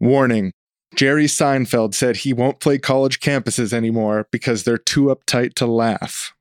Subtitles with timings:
[0.00, 0.52] Warning
[0.94, 6.34] Jerry Seinfeld said he won't play college campuses anymore because they're too uptight to laugh.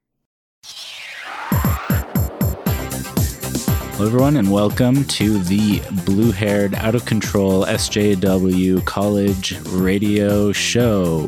[3.94, 11.28] Hello, everyone, and welcome to the blue haired, out of control SJW college radio show.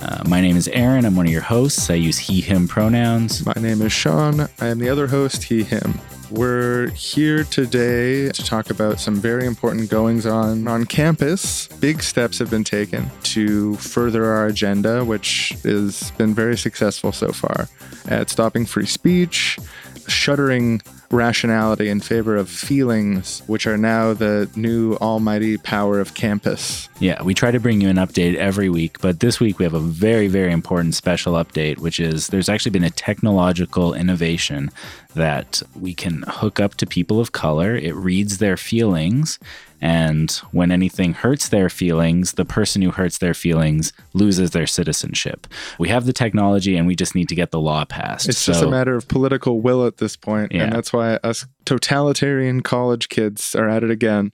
[0.00, 1.04] Uh, my name is Aaron.
[1.04, 1.90] I'm one of your hosts.
[1.90, 3.44] I use he, him pronouns.
[3.44, 4.42] My name is Sean.
[4.60, 6.00] I am the other host, he, him.
[6.30, 11.66] We're here today to talk about some very important goings on on campus.
[11.80, 17.32] Big steps have been taken to further our agenda, which has been very successful so
[17.32, 17.68] far
[18.06, 19.58] at stopping free speech,
[20.06, 20.80] shuttering
[21.10, 26.88] rationality in favor of feelings, which are now the new almighty power of campus.
[27.00, 29.74] Yeah, we try to bring you an update every week, but this week we have
[29.74, 34.70] a very, very important special update, which is there's actually been a technological innovation
[35.14, 37.74] that we can hook up to people of color.
[37.74, 39.38] It reads their feelings
[39.80, 45.46] and when anything hurts their feelings, the person who hurts their feelings loses their citizenship.
[45.78, 48.28] We have the technology and we just need to get the law passed.
[48.28, 50.64] It's so, just a matter of political will at this point, Yeah.
[50.64, 54.32] And that's why us totalitarian college kids are at it again.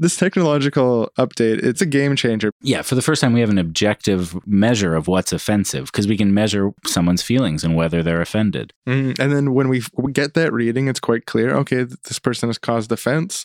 [0.00, 2.50] This technological update, it's a game changer.
[2.62, 6.16] yeah, for the first time, we have an objective measure of what's offensive because we
[6.16, 8.72] can measure someone's feelings and whether they're offended.
[8.88, 12.48] Mm, And then when we f- get that reading, it's quite clear okay, this person
[12.48, 13.44] has caused offense.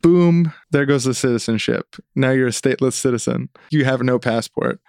[0.00, 1.96] Boom, there goes the citizenship.
[2.16, 3.50] Now you're a stateless citizen.
[3.70, 4.80] You have no passport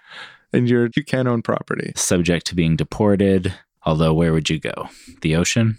[0.52, 1.92] and you're you can't own property.
[1.96, 3.52] Subject to being deported.
[3.86, 4.88] Although, where would you go?
[5.20, 5.78] The ocean?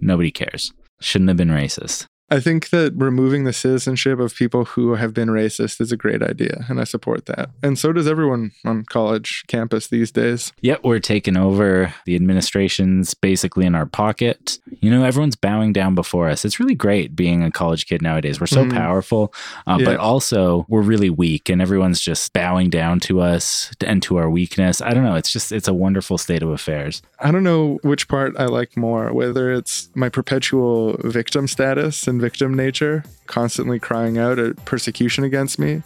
[0.00, 0.72] Nobody cares.
[1.00, 2.06] Shouldn't have been racist.
[2.30, 6.22] I think that removing the citizenship of people who have been racist is a great
[6.22, 7.50] idea, and I support that.
[7.62, 10.52] And so does everyone on college campus these days.
[10.60, 11.92] Yet we're taking over.
[12.06, 14.58] The administration's basically in our pocket.
[14.80, 16.44] You know, everyone's bowing down before us.
[16.44, 18.40] It's really great being a college kid nowadays.
[18.40, 18.72] We're so Mhm.
[18.72, 19.32] powerful,
[19.66, 19.84] uh, Yeah.
[19.84, 24.30] but also we're really weak, and everyone's just bowing down to us and to our
[24.30, 24.80] weakness.
[24.80, 25.14] I don't know.
[25.14, 27.02] It's just it's a wonderful state of affairs.
[27.20, 32.20] I don't know which part I like more, whether it's my perpetual victim status and
[32.20, 35.82] victim nature, constantly crying out at persecution against me,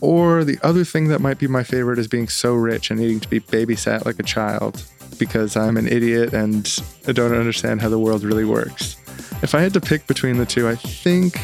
[0.00, 3.20] or the other thing that might be my favorite is being so rich and needing
[3.20, 4.84] to be babysat like a child
[5.18, 6.66] because I'm an idiot and
[7.06, 8.96] I don't understand how the world really works.
[9.42, 11.38] If I had to pick between the two, I think,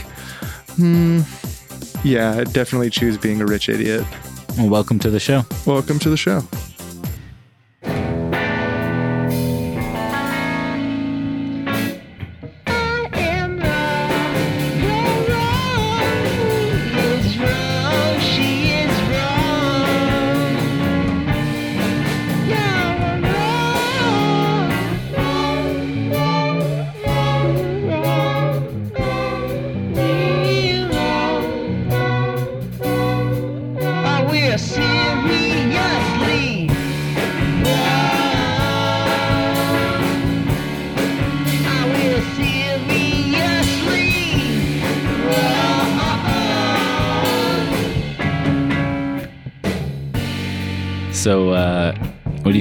[0.75, 1.21] hmm,
[2.03, 4.05] yeah, I'd definitely choose being a rich idiot.
[4.59, 5.43] Well, welcome to the show.
[5.67, 6.43] Welcome to the show.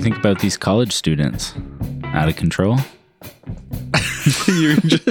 [0.05, 1.55] Think about these college students?
[2.03, 2.77] Out of control?
[4.47, 5.05] you just,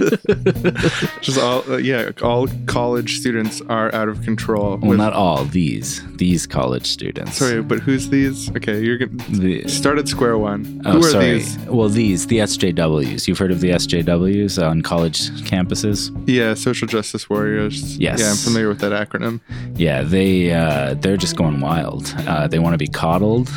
[1.21, 5.45] just all uh, yeah all college students are out of control Well, with- not all.
[5.45, 7.37] These these college students.
[7.39, 11.03] sorry but who's these okay you're gonna The- start at square one Oh, who are
[11.03, 11.33] sorry.
[11.39, 13.27] these Well, these, the SJWs.
[13.27, 16.11] You've heard of the SJWs on college campuses?
[16.29, 18.21] yeah social justice warriors Yes.
[18.21, 19.41] yeah i'm familiar with that acronym
[19.77, 22.13] Yeah, they uh, they're just going wild.
[22.29, 23.49] Uh, they want to be coddled,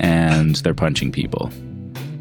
[0.00, 1.50] and they're punching people.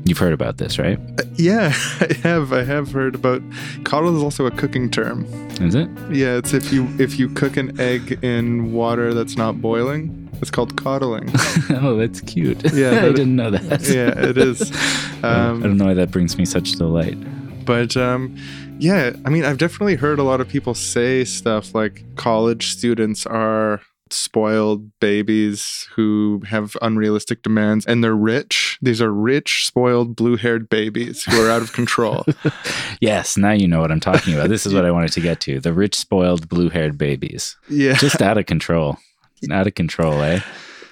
[0.06, 1.00] You've heard about this, right?
[1.20, 1.68] Uh, yeah
[2.02, 3.42] i have i have heard about
[3.86, 5.24] coddle is also a cooking term
[5.62, 5.90] Is it?
[6.12, 10.52] yeah it's if you if you cook an egg in water that's not boiling it's
[10.52, 11.30] called coddling
[11.82, 12.74] oh, that's cute.
[12.74, 13.82] Yeah, I didn't know that.
[13.84, 14.72] yeah it is
[15.24, 17.18] I um, don't know why that brings me such delight.
[17.66, 18.36] But um,
[18.80, 23.26] yeah, I mean, I've definitely heard a lot of people say stuff like college students
[23.26, 23.82] are
[24.14, 28.78] spoiled babies who have unrealistic demands and they're rich.
[28.82, 32.26] These are rich, spoiled, blue haired babies who are out of control.
[33.02, 34.50] Yes, now you know what I'm talking about.
[34.50, 35.60] This is what I wanted to get to.
[35.62, 37.56] The rich, spoiled, blue-haired babies.
[37.70, 37.94] yeah.
[37.94, 38.98] Just out of control.
[39.50, 40.42] Out of control, eh?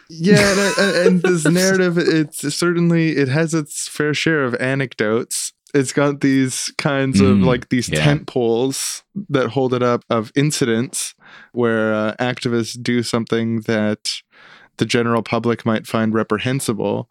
[0.10, 5.94] yeah and, and this narrative it's certainly it has its fair share of anecdotes it's
[5.94, 8.04] got these kinds of Mm, like these yeah.
[8.04, 11.14] tent poles that hold it up of incidents
[11.54, 14.12] where uh, activists do something that
[14.78, 17.10] the general public might find reprehensible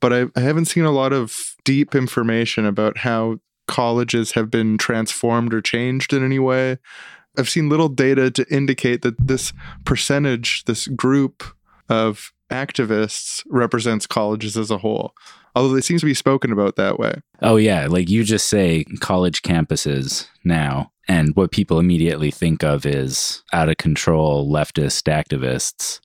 [0.00, 3.38] but I, I haven't seen a lot of deep information about how
[3.68, 6.78] colleges have been transformed or changed in any way
[7.38, 9.52] I've seen little data to indicate that this
[9.84, 11.42] percentage, this group
[11.88, 15.14] of activists represents colleges as a whole.
[15.54, 17.20] Although it seems to be spoken about that way.
[17.42, 17.86] Oh, yeah.
[17.86, 23.68] Like you just say college campuses now, and what people immediately think of is out
[23.68, 26.00] of control leftist activists.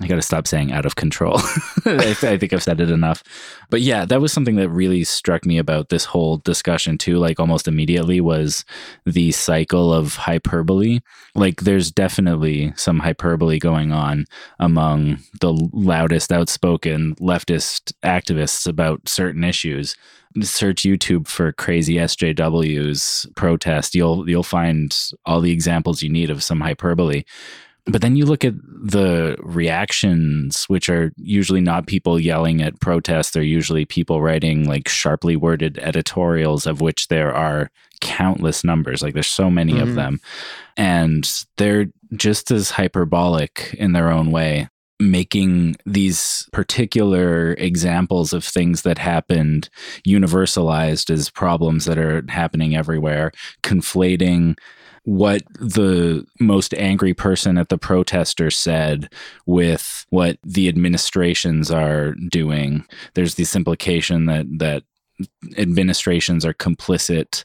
[0.00, 1.36] I got to stop saying out of control.
[1.84, 3.22] I, th- I think I've said it enough.
[3.68, 7.18] But yeah, that was something that really struck me about this whole discussion, too.
[7.18, 8.64] Like almost immediately was
[9.04, 11.00] the cycle of hyperbole.
[11.34, 14.24] Like there's definitely some hyperbole going on
[14.58, 19.96] among the loudest, outspoken leftist activists about certain issues
[20.42, 26.42] search YouTube for crazy SJWs protest, you'll you'll find all the examples you need of
[26.42, 27.24] some hyperbole.
[27.90, 33.32] But then you look at the reactions, which are usually not people yelling at protests.
[33.32, 37.70] They're usually people writing like sharply worded editorials, of which there are
[38.00, 39.02] countless numbers.
[39.02, 39.82] Like there's so many Mhm.
[39.82, 40.20] of them.
[40.76, 48.82] And they're just as hyperbolic in their own way, making these particular examples of things
[48.82, 49.68] that happened
[50.06, 53.32] universalized as problems that are happening everywhere,
[53.62, 54.56] conflating
[55.04, 59.12] what the most angry person at the protester said
[59.46, 62.84] with what the administrations are doing.
[63.14, 64.84] There's this implication that that
[65.56, 67.44] administrations are complicit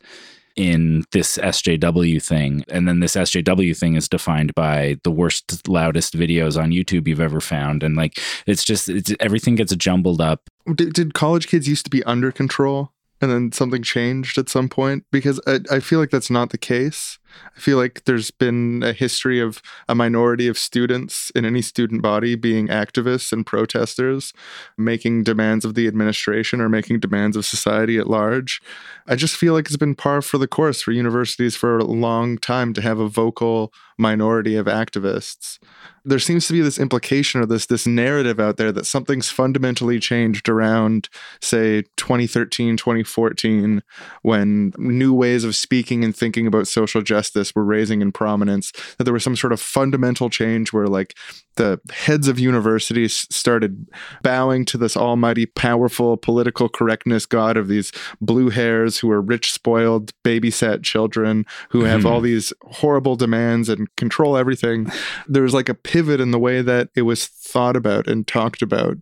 [0.55, 2.63] in this SJW thing.
[2.69, 7.19] And then this SJW thing is defined by the worst, loudest videos on YouTube you've
[7.19, 7.83] ever found.
[7.83, 10.49] And like, it's just, it's, everything gets jumbled up.
[10.73, 12.91] Did, did college kids used to be under control
[13.21, 15.03] and then something changed at some point?
[15.11, 17.19] Because I, I feel like that's not the case.
[17.55, 22.01] I feel like there's been a history of a minority of students in any student
[22.01, 24.33] body being activists and protesters,
[24.77, 28.61] making demands of the administration or making demands of society at large.
[29.07, 32.37] I just feel like it's been par for the course for universities for a long
[32.37, 35.59] time to have a vocal minority of activists
[36.05, 39.99] there seems to be this implication or this this narrative out there that something's fundamentally
[39.99, 41.09] changed around
[41.41, 43.81] say 2013 2014
[44.21, 47.24] when new ways of speaking and thinking about social justice
[47.55, 51.15] were raising in prominence that there was some sort of fundamental change where like
[51.55, 53.87] the heads of universities started
[54.21, 57.91] bowing to this almighty powerful political correctness god of these
[58.21, 62.05] blue hairs who are rich spoiled babysat children who have Mhm.
[62.09, 64.91] all these horrible demands and control everything
[65.27, 68.97] there's like a pivot in the way that it was thought about and talked about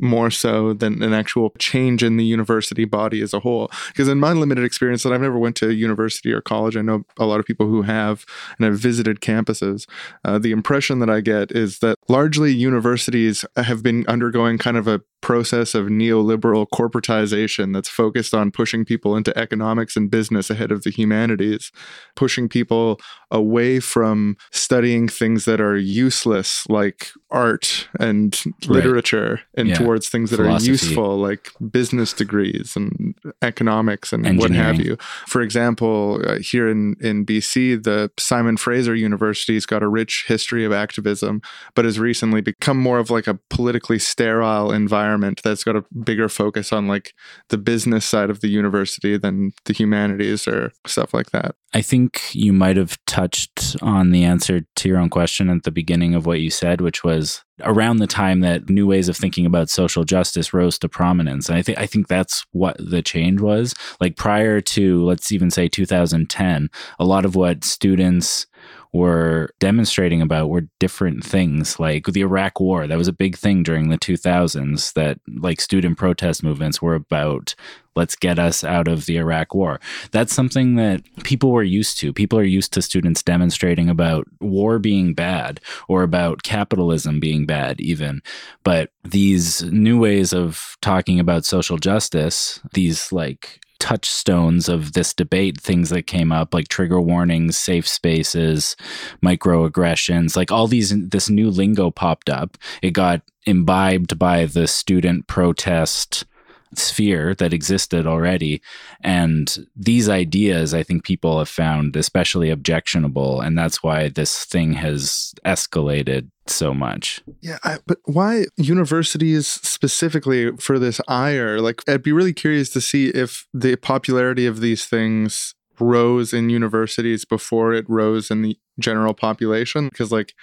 [0.00, 3.70] more so than an actual change in the university body as a whole.
[3.88, 7.04] Because in my limited experience that i've never went to university or college i know
[7.18, 8.24] a lot of people who have
[8.58, 9.86] and have visited campuses
[10.24, 14.86] uh, the impression that i get is that largely universities have been undergoing kind of
[14.88, 20.72] a process of neoliberal corporatization that's focused on pushing people into economics and business ahead
[20.72, 21.70] of the humanities
[22.16, 22.98] pushing people
[23.30, 28.76] away from studying things that are useless like art and Right.
[28.76, 29.78] literature and Yeah.
[29.78, 30.68] towards things that Philosophy.
[30.70, 34.96] are useful like business degrees and economics and what have you
[35.26, 40.64] for example uh, here in in BC the Simon Fraser University's got a rich history
[40.64, 41.40] of activism
[41.74, 46.28] but has recently become more of like a politically sterile environment that's got a bigger
[46.28, 47.14] focus on like
[47.48, 52.34] the business side of the university than the humanities or stuff like that I think
[52.34, 56.26] you might have touched on the answer to your own question at the beginning of
[56.26, 60.02] what you said, which was around the time that new ways of thinking about social
[60.02, 61.48] justice rose to prominence.
[61.48, 63.74] And I think I think that's what the change was.
[64.00, 68.46] Like prior to let's even say 2010, a lot of what students
[68.92, 73.62] were demonstrating about were different things like the Iraq war that was a big thing
[73.62, 77.54] during the 2000s that like student protest movements were about
[77.94, 79.80] let's get us out of the Iraq war
[80.10, 82.12] that's something that people were used to.
[82.12, 87.80] People are used to students demonstrating about war being bad or about capitalism being bad,
[87.80, 88.22] even.
[88.64, 95.60] But these new ways of talking about social justice, these like touchstones of this debate,
[95.60, 98.76] things that came up like trigger warnings, safe spaces,
[99.22, 102.56] microaggressions, like all these, this new lingo popped up.
[102.82, 106.24] It got imbibed by the student protest
[106.74, 108.62] sphere that existed already.
[109.02, 113.40] And these ideas, I think people have found especially objectionable.
[113.40, 117.20] And that's why this thing has escalated so much.
[117.40, 121.60] Yeah, I, but why universities specifically for this ire?
[121.60, 126.50] Like, I'd be really curious to see if the popularity of these things rose in
[126.50, 129.88] universities before it rose in the general population.
[129.88, 130.34] Because, like,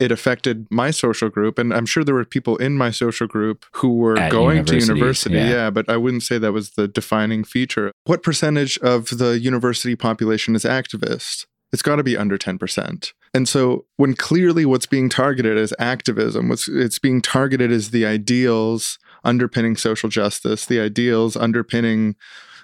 [0.00, 3.64] it affected my social group, and I'm sure there were people in my social group
[3.72, 5.36] who were At going to university.
[5.36, 5.48] yeah.
[5.50, 7.92] Yeah, but I wouldn't say that was the defining feature.
[8.04, 11.46] What percentage of the university population is activist?
[11.72, 13.12] It's got to be under 10%.
[13.34, 18.06] And so when clearly what's being targeted is activism, what's it's being targeted is the
[18.06, 22.14] ideals underpinning social justice, the ideals underpinning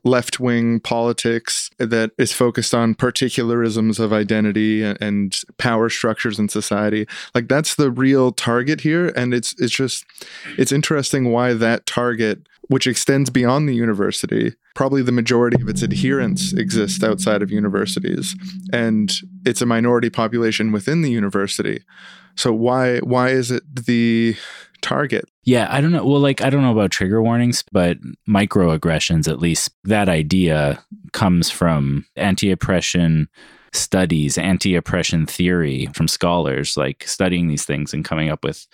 [0.04, 7.06] left wing politics that is focused on particularisms of identity and, power structures in society.
[7.34, 9.08] Like that's the real target here.
[9.14, 10.04] And it's it's just
[10.58, 15.82] it's interesting why that target, which extends beyond the university, probably the majority of its
[15.82, 18.34] adherents exist outside of universities.
[18.72, 19.12] And
[19.46, 21.84] it's a minority population within the university.
[22.34, 24.36] So why why is it the
[24.82, 25.24] target?
[25.44, 26.04] Yeah, I don't know.
[26.04, 27.98] Well, like I don't know about trigger warnings, but
[28.28, 33.28] microaggressions, at least that idea comes from anti-oppression
[33.74, 38.66] studies, anti-oppression theory from scholars, like studying these things and coming up with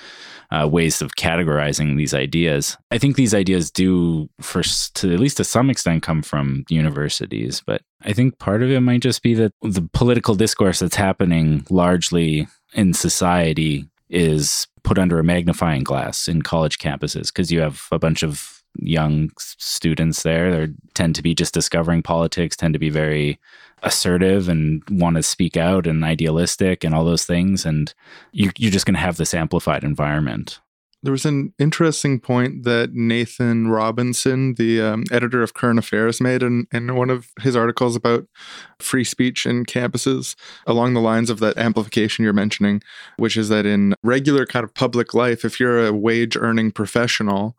[0.50, 2.76] uh, ways of categorizing these ideas.
[2.90, 7.62] I think these ideas do, for to at least to some extent, come from universities,
[7.64, 11.64] but I think part of it might just be that the political discourse that's happening
[11.70, 17.88] largely in society is put under a magnifying glass in college campuses because you have
[17.92, 20.66] a bunch of young students there.
[20.66, 23.38] They tend to be just discovering politics tend to be very
[23.82, 27.94] assertive and want to speak out and idealistic and all those things and
[28.32, 30.58] you, you're just going to have this amplified environment
[31.02, 36.42] There was an interesting point that Nathan Robinson, the um, editor of Current Affairs, made
[36.42, 38.26] in, in one of his articles about
[38.80, 40.34] free speech in campuses
[40.66, 42.82] along the lines of that amplification you're mentioning,
[43.16, 47.56] which is that in regular kind of public life, if you're a wage earning professional,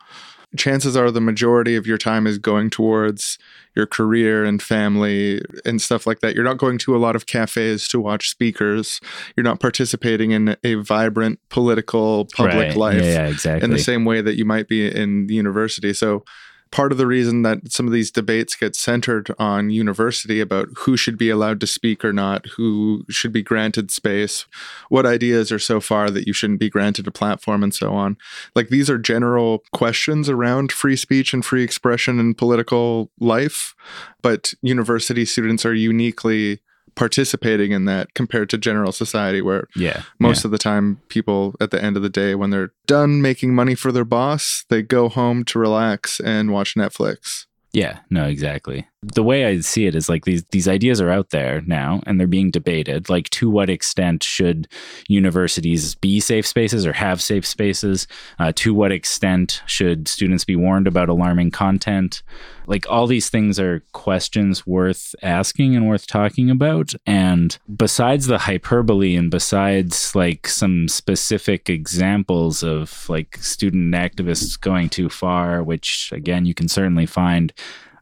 [0.57, 3.37] chances are the majority of your time is going towards
[3.75, 6.33] your career and family and stuff like that.
[6.35, 8.99] You're not going to a lot of cafes to watch speakers.
[9.35, 12.75] You're not participating in a vibrant political public Right.
[12.75, 15.93] life yeah, yeah exactly in the same way that you might be in the university.
[15.93, 16.23] So
[16.71, 20.95] part of the reason that some of these debates get centered on university about who
[20.95, 24.45] should be allowed to speak or not, who should be granted space,
[24.89, 28.17] what ideas are so far that you shouldn't be granted a platform and so on.
[28.55, 33.75] Like these are general questions around free speech and free expression in political life,
[34.21, 36.59] but university students are uniquely
[36.95, 41.71] participating in that compared to general society where yeah most of the time people at
[41.71, 45.09] the end of the day when they're done making money for their boss they go
[45.09, 48.87] home to relax and watch netflix Yeah, no, exactly.
[49.01, 52.19] The way I see it is like these these ideas are out there now and
[52.19, 53.09] they're being debated.
[53.09, 54.67] Like to what extent should
[55.07, 58.07] universities be safe spaces or have safe spaces?
[58.39, 62.23] Uh, to what extent should students be warned about alarming content?
[62.67, 66.93] Like all these things are questions worth asking and worth talking about.
[67.05, 74.89] And besides the hyperbole and besides like some specific examples of like student activists going
[74.89, 77.53] too far, which again you can certainly find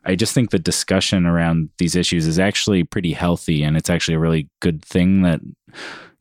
[0.08, 4.16] I just think the discussion around these issues is actually pretty healthy and it's actually
[4.16, 5.42] a really good thing that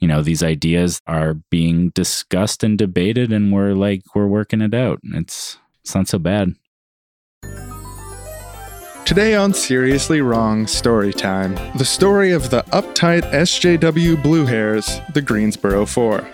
[0.00, 4.74] you know these ideas are being discussed and debated and we're like we're working it
[4.74, 4.98] out.
[5.04, 6.54] It's it's not so bad.
[9.04, 15.22] today on seriously wrong story time the story of the uptight sjw blue hairs the
[15.22, 16.28] greensboro four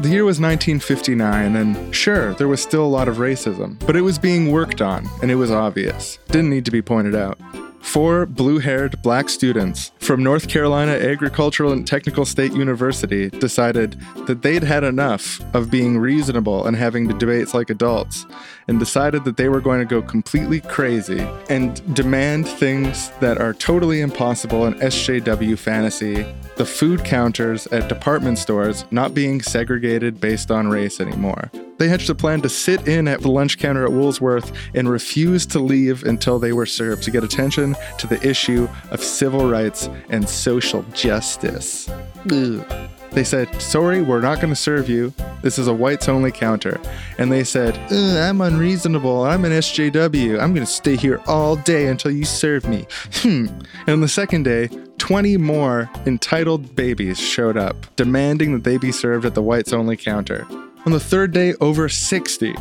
[0.00, 4.00] the year was 1959, and sure, there was still a lot of racism, but it
[4.00, 6.18] was being worked on, and it was obvious.
[6.28, 7.38] Didn't need to be pointed out.
[7.80, 14.42] Four blue haired black students from North Carolina Agricultural and Technical State University decided that
[14.42, 18.26] they'd had enough of being reasonable and having the debates like adults,
[18.68, 23.54] and decided that they were going to go completely crazy and demand things that are
[23.54, 30.50] totally impossible in SJW fantasy the food counters at department stores not being segregated based
[30.50, 31.50] on race anymore.
[31.80, 35.46] They hatched a plan to sit in at the lunch counter at Woolsworth and refuse
[35.46, 39.88] to leave until they were served to get attention to the issue of civil rights
[40.10, 41.88] and social justice.
[42.30, 42.90] Ugh.
[43.12, 45.14] They said, Sorry, we're not going to serve you.
[45.40, 46.78] This is a whites only counter.
[47.16, 49.24] And they said, I'm unreasonable.
[49.24, 50.38] I'm an SJW.
[50.38, 52.86] I'm going to stay here all day until you serve me.
[53.14, 53.46] Hmm.
[53.86, 54.68] And on the second day,
[54.98, 59.96] 20 more entitled babies showed up, demanding that they be served at the whites only
[59.96, 60.46] counter.
[60.86, 62.54] On the third day, over 60.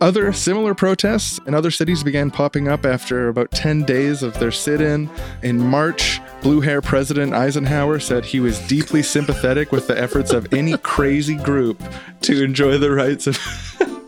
[0.00, 4.50] Other similar protests in other cities began popping up after about 10 days of their
[4.50, 5.08] sit in.
[5.44, 10.52] In March, blue hair President Eisenhower said he was deeply sympathetic with the efforts of
[10.52, 11.80] any crazy group
[12.22, 13.38] to enjoy the rights of.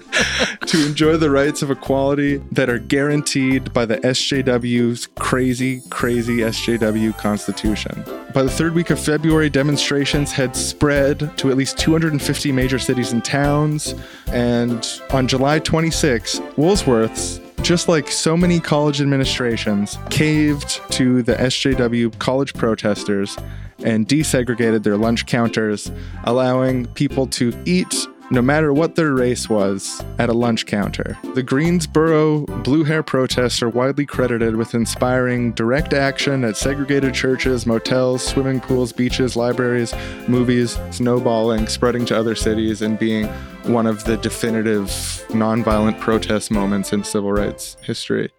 [0.66, 7.16] to enjoy the rights of equality that are guaranteed by the SJW's crazy, crazy SJW
[7.18, 8.04] Constitution.
[8.33, 13.12] By the third week of February, demonstrations had spread to at least 250 major cities
[13.12, 13.94] and towns.
[14.26, 22.18] And on July 26, Woolsworth's just like so many college administrations, caved to the SJW
[22.18, 23.38] college protesters
[23.78, 25.90] and desegregated their lunch counters,
[26.25, 31.19] allowing people to eat no matter what their race was at a lunch counter.
[31.35, 37.66] The Greensboro Blue Hair protests are widely credited with inspiring direct action at segregated churches,
[37.66, 39.95] motels, swimming pools, beaches, libraries,
[40.28, 43.26] movies, snowballing, spreading to other cities, and being
[43.64, 44.88] one of the definitive
[45.28, 48.31] nonviolent protest moments in civil rights history.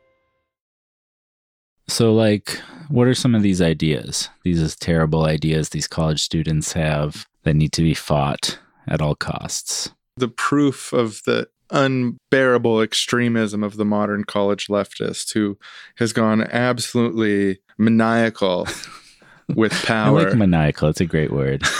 [1.88, 4.30] So, like, what are some of these ideas?
[4.44, 9.92] These terrible ideas these college students have that need to be fought at all costs.
[10.18, 15.58] The proof of the unbearable extremism of the modern college leftist who
[15.98, 18.68] has gone absolutely maniacal
[19.56, 20.20] with power.
[20.20, 20.90] I like maniacal.
[20.90, 21.64] It's a great word.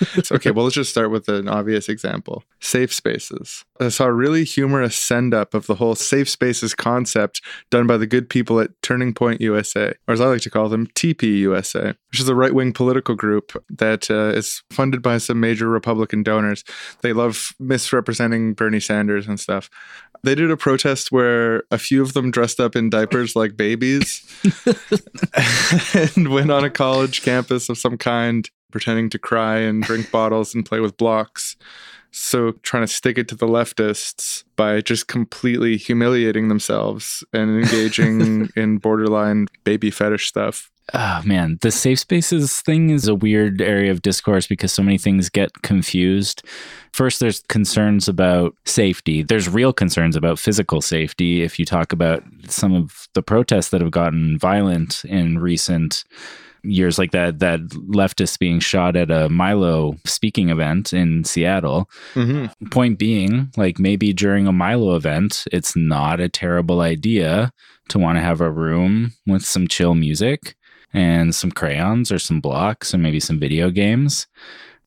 [0.24, 3.64] So, okay, well, let's just start with an obvious example safe spaces.
[3.80, 7.40] I saw a really humorous send up of the whole safe spaces concept
[7.70, 10.68] done by the good people at Turning Point USA, or as I like to call
[10.68, 15.18] them, TP USA, which is a right wing political group that uh, is funded by
[15.18, 16.64] some major Republican donors.
[17.02, 19.70] They love misrepresenting Bernie Sanders and stuff.
[20.22, 24.22] They did a protest where a few of them dressed up in diapers like babies
[26.16, 30.54] and went on a college campus of some kind pretending to cry and drink bottles
[30.54, 31.56] and play with blocks.
[32.12, 38.48] So, trying to stick it to the leftists by just completely humiliating themselves and engaging
[38.56, 40.70] in borderline baby fetish stuff.
[40.92, 44.98] Oh man, the safe spaces thing is a weird area of discourse because so many
[44.98, 46.42] things get confused.
[46.92, 49.22] First, there's concerns about safety.
[49.22, 51.42] There's real concerns about physical safety.
[51.42, 56.04] If you talk about some of the protests that have gotten violent in recent
[56.62, 61.88] years like that that leftist being shot at a Milo speaking event in Seattle.
[62.14, 62.68] Mm-hmm.
[62.68, 67.52] Point being, like maybe during a Milo event, it's not a terrible idea
[67.88, 70.56] to want to have a room with some chill music
[70.92, 74.26] and some crayons or some blocks and maybe some video games.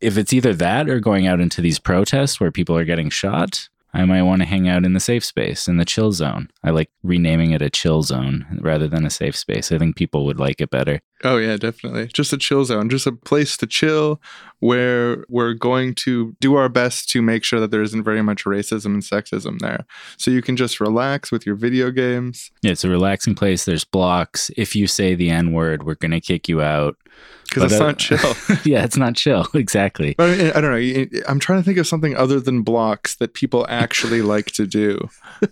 [0.01, 3.69] If it's either that or going out into these protests where people are getting shot,
[3.93, 6.49] I might want to hang out in the safe space, in the chill zone.
[6.63, 9.71] I like renaming it a chill zone rather than a safe space.
[9.71, 10.99] I think people would like it better.
[11.23, 12.07] Oh, yeah, definitely.
[12.07, 14.21] Just a chill zone, just a place to chill
[14.63, 18.45] where we're going to do our best to make sure that there isn't very much
[18.45, 19.85] racism and sexism there.
[20.15, 22.49] So you can just relax with your video games.
[22.61, 23.65] Yeah, it's a relaxing place.
[23.65, 24.49] There's blocks.
[24.55, 26.95] If you say the N word, we're going to kick you out.
[27.43, 28.35] Because it's uh, not chill.
[28.63, 29.45] yeah, it's not chill.
[29.53, 30.15] Exactly.
[30.17, 31.19] But I, I don't know.
[31.27, 35.09] I'm trying to think of something other than blocks that people actually like to do.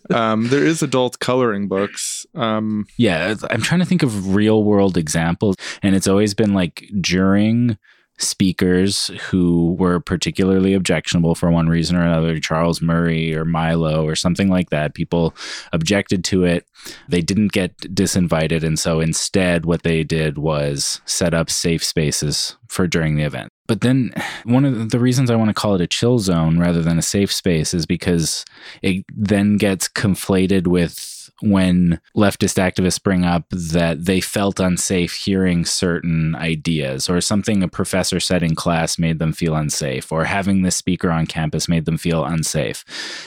[0.10, 2.26] Um, there is adult coloring books.
[2.34, 5.58] Um, Yeah, I'm trying to think of real world examples.
[5.84, 7.78] And it's always been like during
[8.22, 14.16] speakers who were particularly objectionable for one reason or another, Charles Murray or Milo or
[14.16, 14.94] something like that.
[14.94, 15.36] People
[15.74, 16.66] objected to it.
[17.10, 18.64] They didn't get disinvited.
[18.64, 23.52] And so instead, what they did was set up safe spaces for during the event.
[23.68, 26.82] But then one of the reasons I want to call it a chill zone rather
[26.82, 28.44] than a safe space is because
[28.82, 35.66] it then gets conflated with when leftist activists bring up that they felt unsafe hearing
[35.66, 40.62] certain ideas or something a professor said in class made them feel unsafe or having
[40.62, 42.84] the speaker on campus made them feel unsafe.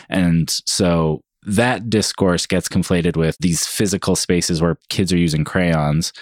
[0.08, 6.12] And so that discourse gets conflated with these physical spaces where kids are using crayons.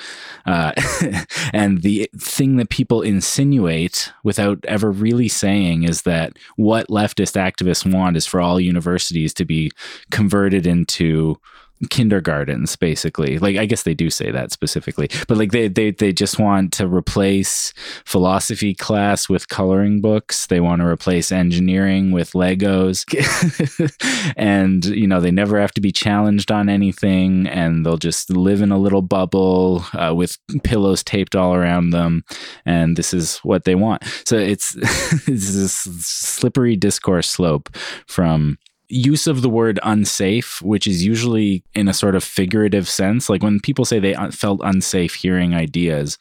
[0.46, 0.72] Uh,
[1.52, 7.90] and the thing that people insinuate without ever really saying is that what leftist activists
[7.90, 9.70] want is for all universities to be
[10.10, 11.36] converted into
[11.90, 13.38] kindergartens basically.
[13.38, 16.72] Like i guess they do say that specifically but like they they they just want
[16.74, 17.72] to replace
[18.04, 20.46] philosophy class with coloring books.
[20.46, 23.04] They want to replace engineering with legos.
[24.36, 28.62] And you know they never have to be challenged on anything and they'll just live
[28.62, 32.24] in a little bubble uh, with pillows taped all around them
[32.64, 34.02] and this is what they want.
[34.24, 37.74] So it's it's this slippery discourse slope
[38.06, 38.58] from
[38.92, 43.30] use of the word unsafe, which is usually in a sort of figurative sense.
[43.30, 46.18] Like when people say they felt unsafe hearing ideas,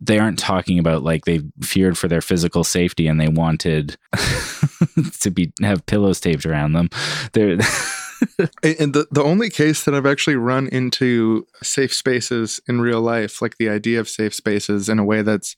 [0.00, 3.96] they aren't talking about like they feared for their physical safety and they wanted
[5.20, 6.88] to be have pillows taped around them.
[7.32, 7.58] They're
[8.62, 13.42] and the, the only case that I've actually run into safe spaces in real life,
[13.42, 15.56] like the idea of safe spaces in a way that's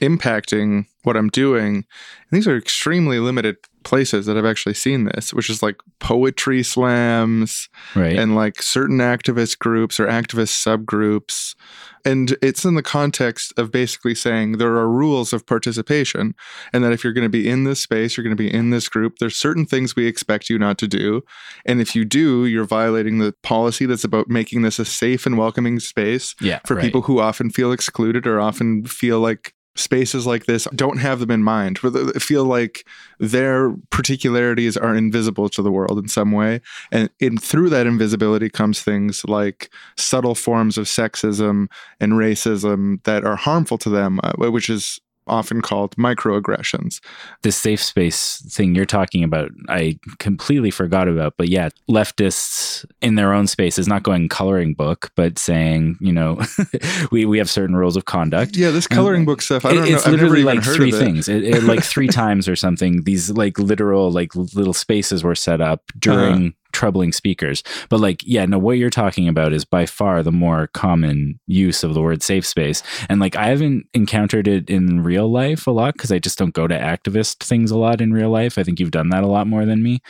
[0.00, 1.84] impacting what I'm doing, and
[2.30, 7.68] these are extremely limited places that I've actually seen this, which is like poetry slams
[7.94, 8.16] right.
[8.16, 11.54] and like certain activist groups or activist subgroups.
[12.04, 16.34] And it's in the context of basically saying there are rules of participation,
[16.72, 18.70] and that if you're going to be in this space, you're going to be in
[18.70, 21.22] this group, there's certain things we expect you not to do.
[21.64, 25.38] And if you do, you're violating the policy that's about making this a safe and
[25.38, 26.58] welcoming space yeah.
[26.66, 26.82] for right.
[26.82, 31.30] people who often feel excluded or often feel like spaces like this don't have them
[31.30, 32.86] in mind, they feel like
[33.18, 36.60] their particularities are invisible to the world in some way.
[36.90, 41.68] And in, through that invisibility comes things like subtle forms of sexism
[42.00, 47.00] and racism that are harmful to them, uh, which is often called microaggressions.
[47.42, 51.34] This safe space thing you're talking about, I completely forgot about.
[51.36, 56.12] But yeah, leftists in their own space is not going coloring book, but saying, you
[56.12, 56.40] know,
[57.10, 58.56] we, we have certain rules of conduct.
[58.56, 59.96] Yeah, this coloring book stuff, I don't It- know.
[59.96, 63.58] it's I've literally like three things it, it- like three times or something these like
[63.58, 66.50] literal like little spaces were set up during Uh-huh.
[66.72, 67.62] Troubling speakers.
[67.88, 71.84] But like yeah no what you're talking about is by far the more common use
[71.84, 72.82] of the word safe space.
[73.08, 76.54] And like i haven't encountered it in real life a lot because i just don't
[76.54, 78.58] go to activist things a lot in real life.
[78.58, 80.00] I think you've done that a lot more than me.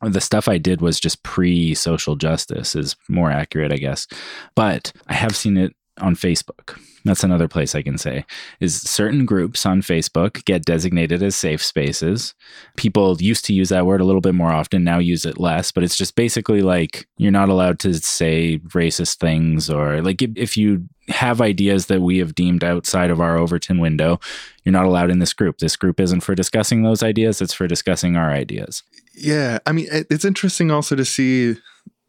[0.00, 4.06] The stuff i did was just pre social justice is more accurate i guess.
[4.54, 8.24] But i have seen it on facebook that's another place I can say
[8.60, 12.34] is certain groups on Facebook get designated as safe spaces.
[12.76, 15.72] People used to use that word a little bit more often, now use it less,
[15.72, 20.30] but it's just basically like you're not allowed to say racist things or like if,
[20.36, 24.20] if you have ideas that we have deemed outside of our Overton window,
[24.64, 25.58] you're not allowed in this group.
[25.58, 28.84] This group isn't for discussing those ideas, it's for discussing our ideas.
[29.14, 31.56] Yeah, I mean, it's interesting also to see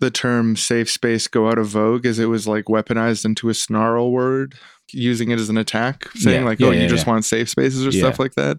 [0.04, 3.54] the term safe space go out of vogue as it was like weaponized into a
[3.54, 4.56] snarl word,
[4.92, 7.50] using it as an attack, saying Yeah, like, yeah, oh, yeah, you just want safe
[7.50, 8.58] spaces or stuff like that.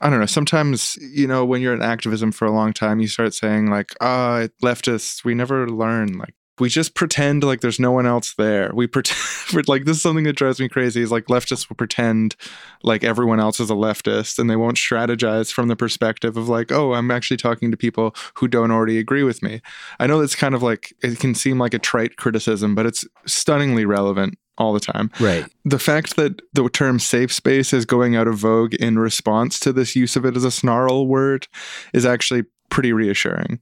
[0.00, 0.26] I don't know.
[0.26, 3.94] Sometimes, you know, when you're in activism for a long time, you start saying like,
[4.00, 6.18] ah, leftists, we never learn.
[6.18, 8.70] Like, we just pretend like there's no one else there.
[8.74, 11.02] We pretend like this is something that drives me crazy.
[11.02, 12.36] Is like leftists will pretend
[12.82, 16.70] like everyone else is a leftist, and they won't strategize from the perspective of like,
[16.70, 19.62] oh, I'm actually talking to people who don't already agree with me.
[19.98, 23.04] I know that's kind of like it can seem like a trite criticism, but it's
[23.26, 25.10] stunningly relevant all the time.
[25.18, 25.46] Right.
[25.64, 29.72] The fact that the term safe space is going out of vogue in response to
[29.72, 31.48] this use of it as a snarl word
[31.94, 33.58] is actually pretty reassuring.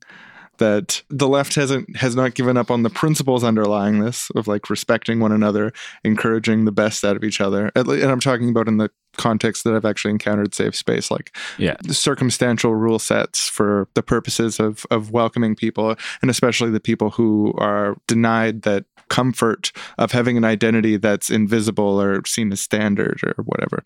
[0.59, 4.71] That the left hasn't has not given up on the principles underlying this of like
[4.71, 5.73] respecting one another,
[6.05, 7.71] encouraging the best out of each other.
[7.75, 11.11] At le- And I'm talking about in the context that I've actually encountered safe space,
[11.11, 11.77] like Yeah.
[11.91, 17.53] circumstantial rule sets for the purposes of of welcoming people, and especially the people who
[17.59, 23.43] are denied that comfort of having an identity that's invisible or seen as standard or
[23.45, 23.83] whatever.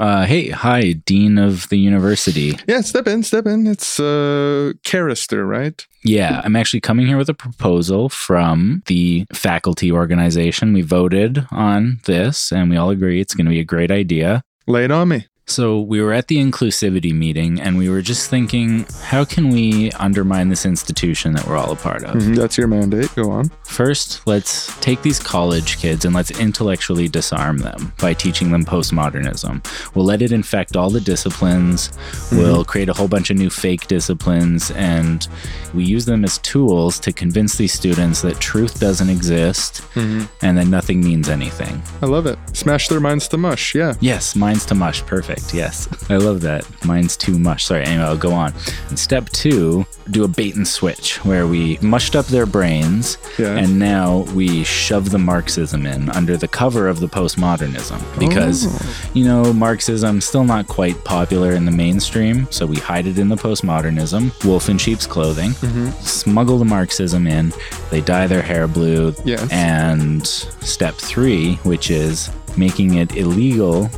[0.00, 2.56] Uh, hey, hi, Dean of the university.
[2.66, 3.66] Yeah, step in, step in.
[3.66, 5.86] It's uh Carister, right?
[6.02, 10.72] Yeah, I'm actually coming here with a proposal from the faculty organization.
[10.72, 14.42] We voted on this and we all agree it's going to be a great idea.
[14.66, 15.26] Lay it on me.
[15.50, 19.90] So, we were at the inclusivity meeting and we were just thinking, how can we
[19.92, 22.14] undermine this institution that we're all a part of?
[22.14, 23.12] Mhm, That's your mandate.
[23.16, 23.50] Go on.
[23.64, 29.64] First, let's take these college kids and let's intellectually disarm them by teaching them postmodernism.
[29.94, 31.90] We'll let it infect all the disciplines.
[32.30, 35.26] We'll create a whole bunch of new fake disciplines, and
[35.74, 40.68] we use them as tools to convince these students that truth doesn't exist and that
[40.68, 41.82] nothing means anything.
[42.02, 42.38] I love it.
[42.52, 43.74] Smash their minds to mush.
[43.74, 43.94] Yeah.
[44.00, 45.04] Yes, minds to mush.
[45.06, 45.39] Perfect.
[45.52, 45.88] Yes.
[46.10, 46.64] I love that.
[46.84, 47.66] Mine's too much.
[47.66, 47.84] Sorry.
[47.84, 48.56] Anyway, I'll go on.
[48.96, 53.56] Step two, do a bait and switch where we mushed up their brains Yeah.
[53.56, 58.18] and now we shove the Marxism in under the cover of the postmodernism oh.
[58.18, 58.66] because,
[59.14, 62.46] you know, Marxism still not quite popular in the mainstream.
[62.50, 65.90] So we hide it in the postmodernism, wolf in sheep's clothing, mm-hmm.
[66.02, 67.52] smuggle the Marxism in.
[67.90, 69.14] They dye their hair blue.
[69.24, 69.50] Yes.
[69.50, 73.90] And step three, which is making it illegal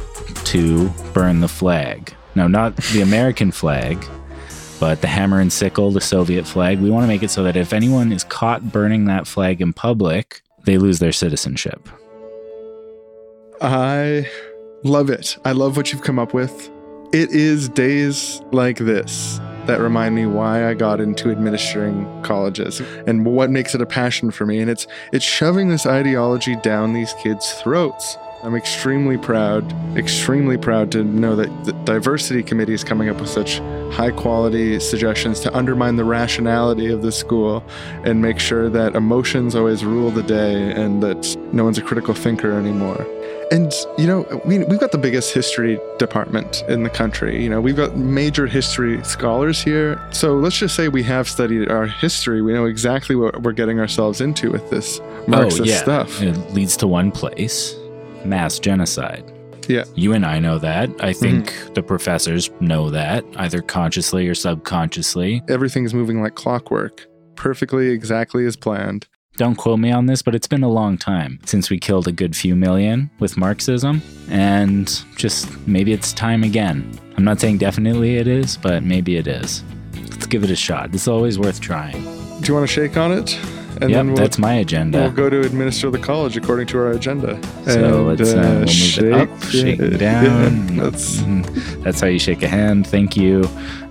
[0.47, 2.15] to burn the flag.
[2.35, 4.05] No, not the American flag,
[4.81, 6.81] but the hammer and sickle, the Soviet flag.
[6.81, 9.73] We want to make it so that if anyone is caught burning that flag in
[9.73, 11.89] public, they lose their citizenship.
[13.61, 14.29] I
[14.83, 15.37] love it.
[15.45, 16.71] I love what you've come up with.
[17.13, 23.25] It is days like this that remind me why I got into administering colleges and
[23.25, 24.61] what makes it a passion for me.
[24.61, 28.17] And it's it's shoving this ideology down these kids' throats.
[28.43, 33.31] I'm extremely proud, extremely proud to know that the diversity committee is coming up with
[33.31, 33.59] such
[33.93, 37.63] high quality suggestions to undermine the rationality of the school
[38.05, 42.15] and make sure that emotions always rule the day and that no one's a critical
[42.15, 43.07] thinker anymore.
[43.53, 47.41] And you know, we we've got the biggest history department in the country.
[47.41, 50.03] You know, we've got major history scholars here.
[50.11, 52.43] So let's just say we have studied our history.
[52.43, 56.23] We know exactly what we're getting ourselves into with this Marxist oh, stuff.
[56.23, 57.77] It leads to one place
[58.25, 59.31] mass genocide.
[59.69, 59.85] Yeah.
[59.95, 60.91] You and I know that.
[61.01, 61.21] I mm-hmm.
[61.21, 65.43] think the professors know that, either consciously or subconsciously.
[65.49, 67.07] Everything's moving like clockwork,
[67.37, 69.07] perfectly exactly as planned.
[69.37, 72.13] Don't quote me on this, but it's been a long time since we killed a
[72.13, 74.03] good few million with Marxism.
[74.29, 76.99] And just maybe it's time again.
[77.17, 79.65] I'm not saying definitely it is, but maybe it is.
[80.11, 80.95] Let's give it a shot.
[80.95, 82.03] It's always worth trying.
[82.41, 83.39] Do you want to shake on it?
[83.81, 84.99] And yep, we'll, that's my agenda.
[85.01, 87.41] we'll go to administer the college according to our agenda.
[87.65, 90.77] So And, let's uh, we'll move it up, shake it down.
[90.77, 92.87] That's Mm, That's how you shake a hand.
[92.87, 93.43] Thank you.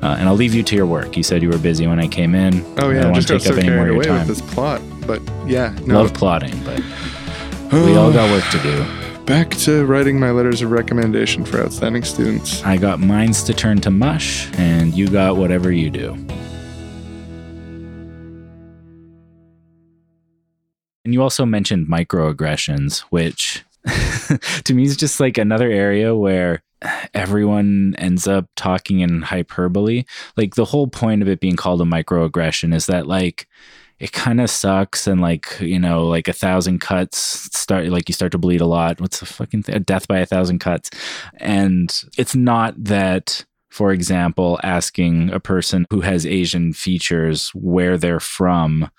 [0.04, 1.15] Uh, and I'll leave you to your work.
[1.17, 2.63] You said you were busy when I came in.
[2.80, 4.06] oh I yeah, don't I want to take so up any more of your away
[4.06, 4.28] time.
[4.28, 4.82] with this plot.
[5.08, 6.02] But yeah, no.
[6.02, 6.80] Love plotting, but
[7.74, 8.86] we all got work to do.
[9.26, 12.63] Back to writing my letters of recommendation for outstanding students.
[12.63, 16.17] I got mines to turn to mush, and you got whatever you do.
[21.04, 23.64] And you also mentioned microaggressions, which
[24.64, 26.62] to me is just like another area where
[27.14, 30.04] everyone ends up talking in hyperbole.
[30.38, 33.48] Like the whole point of it being called a microaggression is that like
[34.02, 37.20] it kind of sucks and like you know like a thousand cuts
[37.58, 40.26] start like you start to bleed a lot what's the fucking th- death by a
[40.26, 40.90] thousand cuts
[41.38, 48.20] and it's not that for example asking a person who has asian features where they're
[48.20, 48.90] from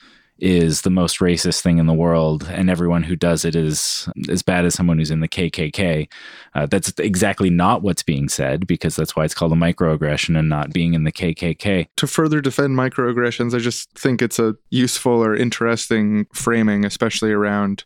[0.42, 4.42] is the most racist thing in the world and everyone who does it is as
[4.42, 6.08] bad as someone who's in the kkk
[6.54, 10.48] uh, that's exactly not what's being said because that's why it's called a microaggression and
[10.48, 15.24] not being in the kkk To further defend microaggressions, I just think it's a useful
[15.24, 17.84] or interesting framing, especially around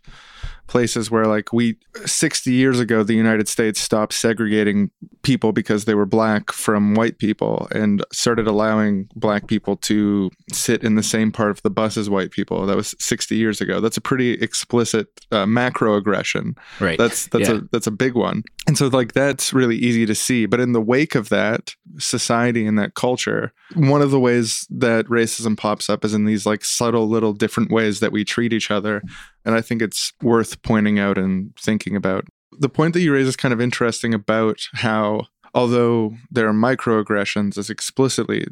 [0.67, 4.91] places where like we 60 years ago the United States stopped segregating
[5.23, 10.83] people because they were black from white people and started allowing black people to sit
[10.85, 12.67] in the same part of the bus as white people.
[12.67, 13.81] That was 60 years ago.
[13.81, 16.57] That's a pretty explicit uh, macroaggression.
[16.81, 17.57] right That's that's Yeah.
[17.57, 18.43] a that's a big one.
[18.67, 20.47] And so like that's really easy to see.
[20.47, 25.07] But in the wake of that society and that culture, one of the ways that
[25.07, 28.71] racism pops up is in these like subtle little different ways that we treat each
[28.71, 29.03] other.
[29.47, 32.27] And I think it's worth pointing out and thinking about.
[32.59, 37.57] The point that you raise is kind of interesting about how although there are microaggressions
[37.57, 38.47] as explicitly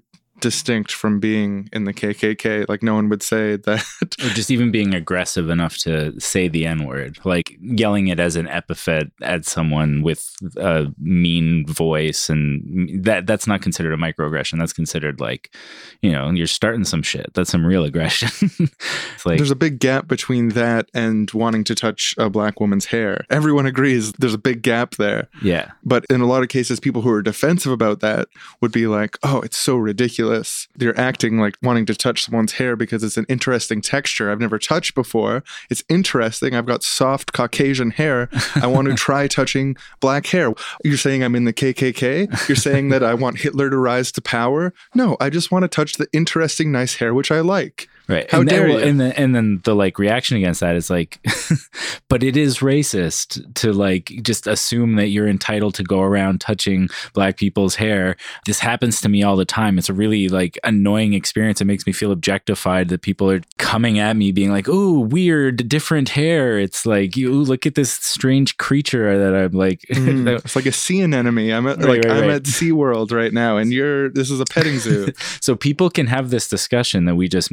[0.44, 3.82] distinct from being in the KKK, like no one would say that
[4.22, 8.36] or just even being aggressive enough to say the N word, like yelling it as
[8.36, 10.28] an epithet at someone with
[10.58, 14.58] a mean voice, and that that's not considered a microaggression.
[14.58, 15.54] That's considered like,
[16.02, 17.32] you know, you're starting some shit.
[17.32, 18.50] That's some real aggression.
[19.24, 23.24] like there's a big gap between that and wanting to touch a black woman's hair.
[23.30, 25.28] Everyone agrees there's a big gap there.
[25.42, 28.28] yeah, But in a lot of cases, people who are defensive about that
[28.60, 30.33] would be like, oh, it's so ridiculous.
[30.76, 34.58] They're acting like wanting to touch someone's hair because it's an interesting texture I've never
[34.58, 35.44] touched before.
[35.70, 36.54] It's interesting.
[36.54, 38.28] I've got soft Caucasian hair.
[38.56, 40.52] I want to try touching black hair.
[40.84, 42.48] You're saying I'm in the KKK?
[42.48, 44.72] You're saying that I want Hitler to rise to power?
[44.94, 47.88] No, I just want to touch the interesting, nice hair, which I like.
[48.08, 48.30] Right.
[48.30, 48.86] How and then, dare well, you.
[48.86, 51.20] And then and then the like reaction against that is like,
[52.08, 56.88] but it is racist to like just assume that you're entitled to go around touching
[57.12, 58.16] black people's hair.
[58.46, 59.78] This happens to me all the time.
[59.78, 61.60] It's a really like annoying experience.
[61.60, 65.68] It makes me feel objectified that people are coming at me being like, "Oh, weird,
[65.68, 70.54] different hair." It's like, "You look at this strange creature that I'm like." Mm, it's
[70.54, 71.50] like a sea anemone.
[71.50, 72.36] I'm at Right, like right, I'm right.
[72.36, 75.12] at SeaWorld right now, and you're this is a petting zoo.
[75.40, 77.50] so people can have this discussion that we just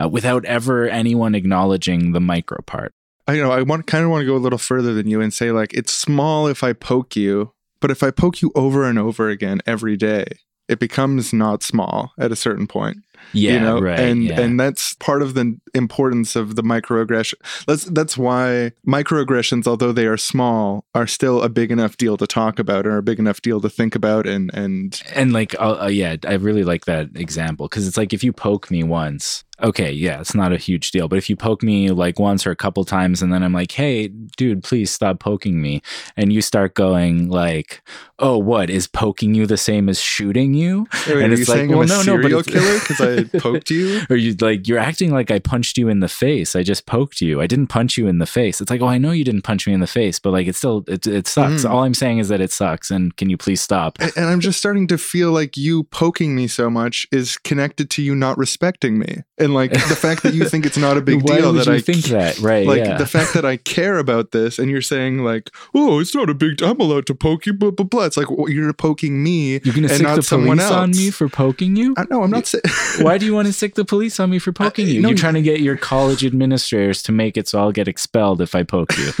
[0.00, 2.92] uh, without ever anyone acknowledging the micro part.
[3.26, 5.20] I you know I want kind of want to go a little further than you
[5.20, 8.84] and say like it's small if I poke you, but if I poke you over
[8.84, 10.24] and over again every day,
[10.68, 12.98] it becomes not small at a certain point.
[13.32, 14.00] Yeah, you know, right.
[14.00, 14.40] and yeah.
[14.40, 17.34] and that's part of the importance of the microaggression.
[17.66, 22.26] That's that's why microaggressions, although they are small, are still a big enough deal to
[22.26, 25.82] talk about or a big enough deal to think about and and and like uh,
[25.82, 29.44] uh, yeah i really like that example because it's like if you poke me once
[29.62, 32.50] okay yeah it's not a huge deal but if you poke me like once or
[32.50, 35.82] a couple times and then i'm like hey dude please stop poking me
[36.16, 37.82] and you start going like
[38.20, 41.48] oh what is poking you the same as shooting you Wait, and are you it's
[41.48, 44.00] like, saying well, I'm a no, no, but killer because I poked you?
[44.10, 46.56] or you like you're acting like I punched you in the face.
[46.56, 47.40] I just poked you.
[47.40, 48.60] I didn't punch you in the face.
[48.60, 50.56] It's like, oh, I know you didn't punch me in the face, but like it
[50.56, 51.64] still it, it sucks.
[51.64, 51.70] Mm.
[51.70, 52.90] All I'm saying is that it sucks.
[52.90, 53.98] And can you please stop?
[54.00, 57.88] And- And I'm just starting to feel like you poking me so much is connected
[57.90, 61.00] to you not respecting me, and like the fact that you think it's not a
[61.10, 62.38] big Why deal that you I think that?
[62.40, 62.66] Right?
[62.66, 62.96] like yeah.
[62.98, 66.34] the fact that I care about this, and you're saying like, oh, it's not a
[66.34, 66.62] big.
[66.62, 68.07] I'm allowed to poke you, blah blah blah.
[68.08, 71.28] It's like well, you're poking me You're gonna sic not the police on me for
[71.28, 71.94] poking you?
[71.96, 72.62] I, no, I'm not saying.
[73.00, 75.00] Why do you want to sic the police on me for poking you?
[75.00, 78.40] no, You're trying to get your college administrators to make it so I'll get expelled
[78.40, 79.08] if I poke you.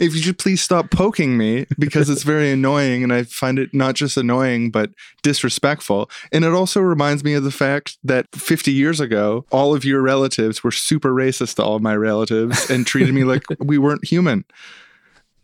[0.00, 3.74] if you should please stop poking me because it's very annoying and I find it
[3.74, 4.90] not just annoying but
[5.22, 6.10] disrespectful.
[6.32, 10.00] And it also reminds me of the fact that 50 years ago, all of your
[10.00, 14.06] relatives were super racist to all of my relatives and treated me like we weren't
[14.06, 14.44] human.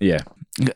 [0.01, 0.23] Yeah.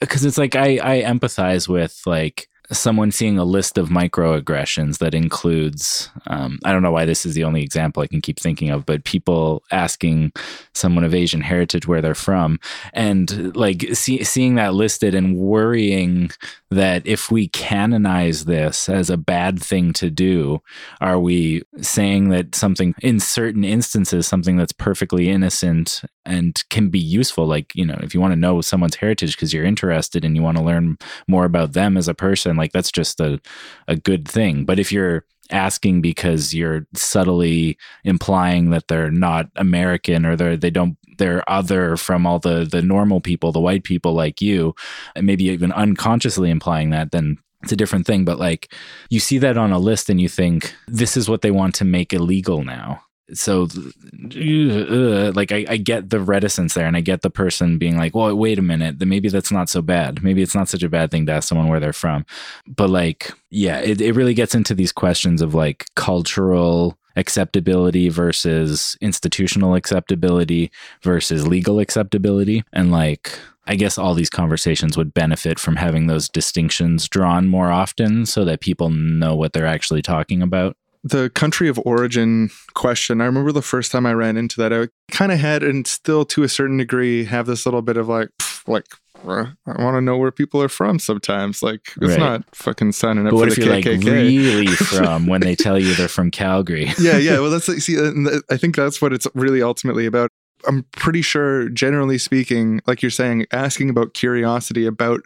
[0.01, 5.15] Because it's like I, I empathize with like someone seeing a list of microaggressions that
[5.15, 8.71] includes um, I don't know why this is the only example I can keep thinking
[8.71, 10.33] of, but people asking
[10.75, 12.61] someone of Asian heritage where they're from
[12.93, 16.31] and like see, seeing that listed and worrying
[16.71, 20.61] that if we canonize this as a bad thing to do,
[21.01, 26.99] are we saying that something in certain instances, something that's perfectly innocent and can be
[26.99, 27.47] useful?
[27.47, 30.43] Like, you know, if you want to know someone's heritage because you're interested and you
[30.43, 33.41] want to learn more about them as a person, like that's just a,
[33.89, 34.65] a good thing.
[34.65, 40.71] But if you're asking because you're subtly implying that they're not American or they're they
[40.71, 44.75] don't they're other from all the the normal people, the white people like you,
[45.17, 48.25] and maybe even unconsciously implying that, then it's a different thing.
[48.25, 48.73] But like
[49.11, 51.85] you see that on a list and you think this is what they want to
[51.85, 53.03] make illegal now.
[53.35, 53.69] So,
[54.35, 58.15] uh, like, I, I get the reticence there, and I get the person being like,
[58.15, 60.23] "Well, wait a minute, then maybe that's not so bad.
[60.23, 62.25] Maybe it's not such a bad thing to ask someone where they're from."
[62.67, 68.97] But like, yeah, it, it really gets into these questions of like cultural acceptability versus
[69.01, 70.71] institutional acceptability
[71.03, 76.31] versus legal acceptability, and like, I guess all these conversations would benefit from having those
[76.31, 80.79] distinctions drawn more often, so that people know what they're actually talking about.
[81.09, 84.89] The country of origin question, I remember the first time I ran into that, I
[85.11, 88.29] kind of had, and still to a certain degree, have this little bit of like,
[88.41, 88.87] pff, like,
[89.27, 91.63] I want to know where people are from sometimes.
[91.63, 92.19] Like, it's Right.
[92.19, 93.97] not fucking signing up But for what the if you're KKK.
[93.97, 96.91] like really from when they tell you they're from Calgary?
[97.01, 97.41] yeah, yeah.
[97.41, 100.31] Well, that's like, see, and I think that's what it's really ultimately about.
[100.67, 105.21] I'm pretty sure, generally speaking, like you're saying, asking about curiosity about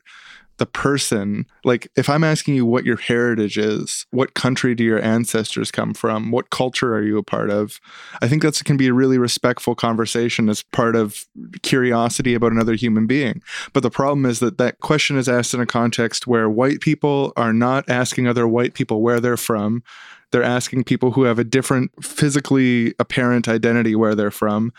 [0.63, 1.45] the person.
[1.65, 5.93] Like, if I'm asking you what your heritage is, what country do your ancestors come
[5.93, 7.81] from, what culture are you a part of?
[8.21, 11.27] I think that's can be a really respectful conversation as part of
[11.63, 13.43] curiosity about another human being.
[13.73, 17.33] But the problem is that that question is asked in a context where white people
[17.35, 19.83] are not asking other white people where they're from.
[20.31, 24.73] They're asking people who have a different physically apparent identity where they're from.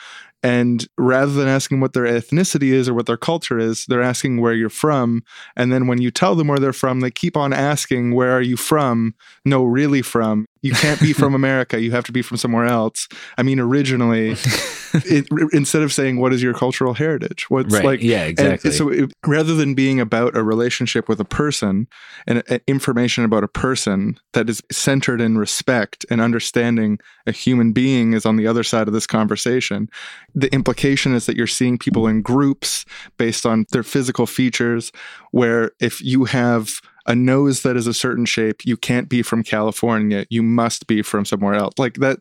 [0.44, 4.42] And rather than asking what their ethnicity is or what their culture is, they're asking
[4.42, 5.24] where you're from.
[5.56, 8.42] And then when you tell them where they're from, they keep on asking, Where are
[8.42, 9.16] you from?
[9.46, 10.46] No, really from.
[10.62, 11.80] You can't be from America.
[11.82, 13.08] You have to be from somewhere else.
[13.38, 14.32] I mean, originally,
[14.94, 17.50] it, instead of saying, What is your cultural heritage?
[17.50, 17.86] What's Right.
[17.86, 18.72] like, yeah, exactly.
[18.72, 21.88] so it, rather than being about a relationship with a person
[22.28, 27.72] and uh, information about a person that is centered in respect and understanding a human
[27.72, 29.90] being is on the other side of this conversation,
[30.36, 32.86] the implication is that you're seeing people in groups
[33.18, 34.92] based on their physical features,
[35.32, 39.44] where if you have a nose that is a certain shape, you can't be from
[39.44, 40.26] California.
[40.30, 41.74] You must be from somewhere else.
[41.78, 42.20] Like that.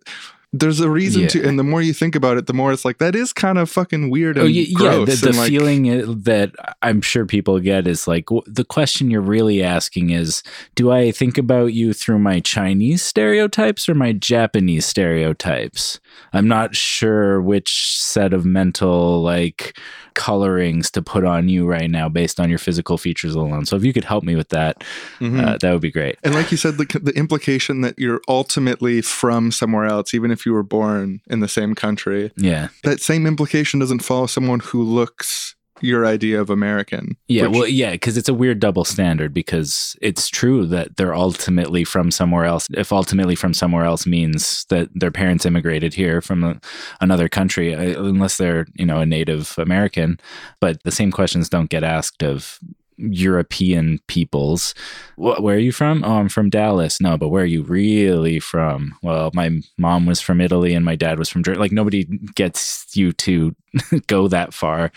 [0.54, 1.28] There's a reason Yeah.
[1.28, 3.56] to, and the more you think about it, the more it's like that is kind
[3.56, 4.66] of fucking weird and Oh yeah,
[4.98, 5.04] yeah.
[5.06, 5.84] The, the like, feeling
[6.24, 10.42] that I'm sure people get is like w- the question you're really asking is:
[10.74, 16.00] Do I think about you through my Chinese stereotypes or my Japanese stereotypes?
[16.34, 19.78] I'm not sure which set of mental like
[20.14, 23.64] colorings to put on you right now based on your physical features alone.
[23.64, 24.84] So if you could help me with that,
[25.20, 25.42] Mhm.
[25.42, 26.16] uh, that would be great.
[26.22, 30.41] And like you said, the, the implication that you're ultimately from somewhere else, even if
[30.46, 32.68] you were born in the same country, Yeah.
[32.84, 37.16] that same implication doesn't follow someone who looks your idea of American.
[37.26, 41.14] Yeah, which- well, yeah, because it's a weird double standard because it's true that they're
[41.14, 42.68] ultimately from somewhere else.
[42.74, 46.60] If ultimately from somewhere else means that their parents immigrated here from a,
[47.00, 50.20] another country, uh, unless they're, you know, a Native American.
[50.60, 52.60] But the same questions don't get asked of
[53.02, 54.74] European peoples.
[55.16, 56.04] Wh- Where are you from?
[56.04, 57.00] Oh, I'm from Dallas.
[57.00, 58.94] No, but where are you really from?
[59.02, 61.60] Well, my mom was from Italy and my dad was from Germany.
[61.60, 63.54] Like nobody gets you to
[64.06, 64.92] go that far,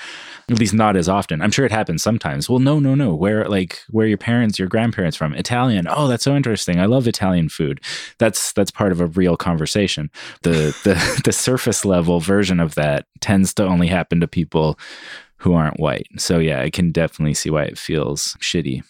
[0.49, 1.41] at least not as often.
[1.41, 2.49] I'm sure it happens sometimes.
[2.49, 3.13] Well, no, no, no.
[3.15, 5.33] Where like where are your parents, your grandparents from?
[5.33, 5.87] Italian.
[5.89, 6.79] Oh, that's so interesting.
[6.79, 7.79] I love Italian food.
[8.19, 10.09] That's that's part of a real conversation.
[10.43, 14.77] The the the surface level version of that tends to only happen to people
[15.37, 16.07] who aren't white.
[16.17, 18.83] So yeah, I can definitely see why it feels shitty.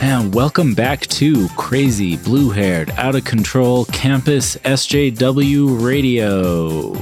[0.00, 6.94] And welcome back to Crazy Blue Haired Out of Control Campus SJW Radio.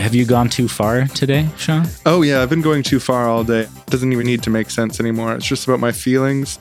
[0.00, 1.86] Have you gone too far today, Sean?
[2.04, 3.68] Oh, yeah, I've been going too far all day.
[3.86, 5.34] doesn't even need to make sense anymore.
[5.36, 6.58] It's just about my feelings.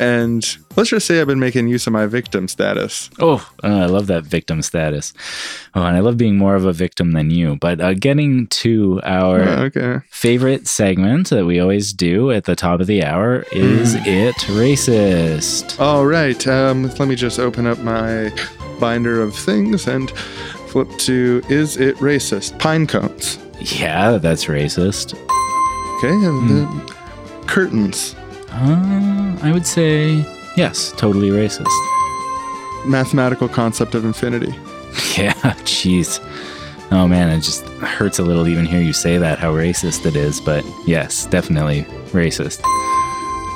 [0.00, 0.42] And
[0.76, 3.10] let's just say I've been making use of my victim status.
[3.18, 5.12] Oh, uh, I love that victim status.
[5.74, 7.56] Oh, and I love being more of a victim than you.
[7.56, 10.00] But uh, getting to our Uh, okay.
[10.10, 15.78] favorite segment that we always do at the top of the hour is it racist?
[15.78, 16.46] All right.
[16.46, 18.32] Um, let me just open up my
[18.80, 20.10] binder of things and
[20.70, 22.58] flip to Is It Racist?
[22.58, 23.38] Pine cones.
[23.60, 25.12] Yeah, that's racist.
[25.98, 26.08] Okay.
[26.26, 26.86] And then
[27.46, 28.14] curtains.
[28.52, 30.24] Uh, I would say
[30.56, 31.66] yes, totally racist.
[32.86, 34.54] Mathematical concept of infinity.
[35.16, 35.32] Yeah,
[35.64, 36.18] jeez.
[36.90, 40.04] Oh man, it just hurts a little to even hear you say that, how racist
[40.06, 40.40] it is.
[40.40, 41.82] But yes, definitely
[42.12, 42.60] racist.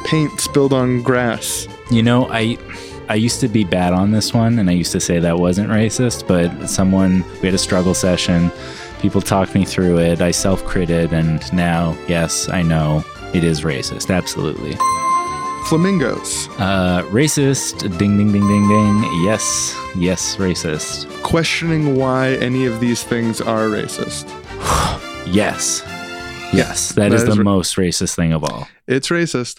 [0.07, 1.67] Paint spilled on grass.
[1.91, 2.57] You know, I
[3.09, 5.71] I used to be bad on this one, and I used to say that wasn't
[5.71, 6.27] racist.
[6.29, 8.53] But someone we had a struggle session.
[9.01, 10.21] People talked me through it.
[10.23, 13.05] I self-critted, and now, yes, I know
[13.35, 14.15] it is racist.
[14.15, 14.77] Absolutely.
[15.67, 16.49] Flamingos.
[16.59, 17.81] Uh, racist.
[17.99, 19.03] Ding, ding, ding, ding, ding.
[19.25, 21.09] Yes, yes, racist.
[21.23, 24.29] Questioning why any of these things are racist.
[25.27, 25.83] Yes.
[26.53, 28.69] Yes, that That is, is the ra- most racist thing of all.
[28.87, 29.59] It's racist.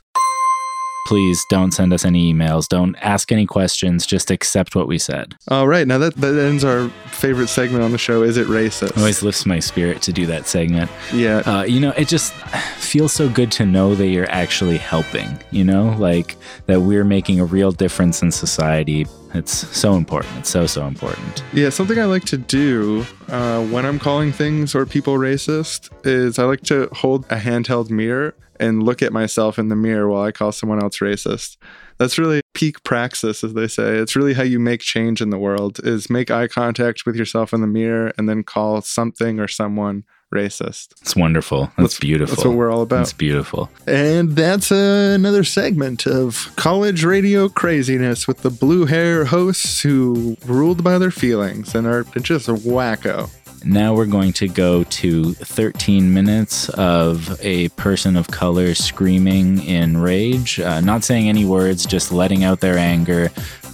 [1.05, 2.67] Please don't send us any emails.
[2.67, 4.05] Don't ask any questions.
[4.05, 5.35] Just accept what we said.
[5.49, 5.87] All right.
[5.87, 8.23] Now that, that ends our favorite segment on the show.
[8.23, 8.97] Is it racist?
[8.97, 10.89] Always lifts my spirit to do that segment.
[11.13, 11.37] yeah.
[11.45, 12.33] Uh, you know, it just
[12.77, 16.35] feels so good to know that you're actually helping, you know, like
[16.65, 19.05] that we're making a real difference in society.
[19.35, 20.37] It's so important.
[20.37, 21.43] It's so, so important.
[21.53, 26.39] Yeah, something I like to do uh, when I'm calling things or people racist is
[26.39, 30.23] I like to hold a handheld mirror and look at myself in the mirror while
[30.23, 31.57] I call someone else racist.
[31.97, 33.97] That's really peak praxis, as they say.
[33.97, 37.53] It's really how you make change in the world is make eye contact with yourself
[37.53, 40.05] in the mirror and then call something or someone
[40.35, 40.91] racist.
[41.01, 41.71] It's wonderful.
[41.77, 42.35] That's, beautiful.
[42.35, 42.97] That's what we're all about.
[42.97, 43.69] That's beautiful.
[43.87, 50.37] And that's uh, another segment of college radio craziness with the blue hair hosts who
[50.45, 53.29] ruled by their feelings and are just wacko.
[53.67, 59.97] Now we're going to go to 13 minutes of a person of color screaming in
[59.97, 63.29] rage, uh, not saying any words, just letting out their anger.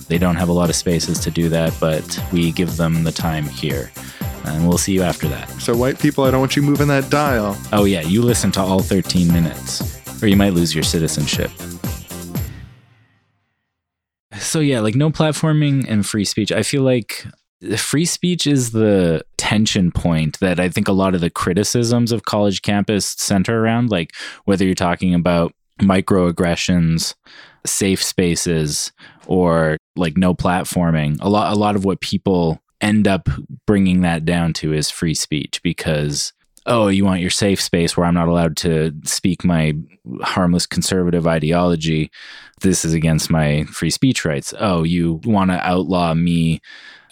[0.07, 3.12] They don't have a lot of spaces to do that, but we give them the
[3.12, 3.91] time here.
[4.45, 5.49] And we'll see you after that.
[5.61, 7.57] So, white people, I don't want you moving that dial.
[7.71, 11.51] Oh, yeah, you listen to all 13 minutes, or you might lose your citizenship.
[14.37, 16.51] So, yeah, like no platforming and free speech.
[16.51, 17.25] I feel like
[17.77, 22.25] free speech is the tension point that I think a lot of the criticisms of
[22.25, 24.13] college campus center around, like
[24.45, 27.13] whether you're talking about microaggressions,
[27.65, 28.91] safe spaces,
[29.27, 31.17] or like no platforming.
[31.21, 33.29] A lot, a lot of what people end up
[33.65, 36.34] bringing that down to is free speech because
[36.67, 39.73] oh, you want your safe space where I'm not allowed to speak my
[40.21, 42.11] harmless conservative ideology.
[42.61, 44.53] This is against my free speech rights.
[44.59, 46.61] Oh, you want to outlaw me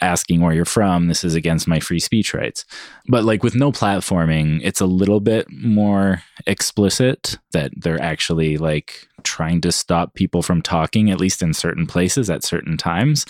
[0.02, 1.08] asking where you're from.
[1.08, 2.66] This is against my free speech rights.
[3.08, 9.08] But like with no platforming, it's a little bit more explicit that they're actually like
[9.24, 13.26] trying to stop people from talking, at least in certain places at certain times.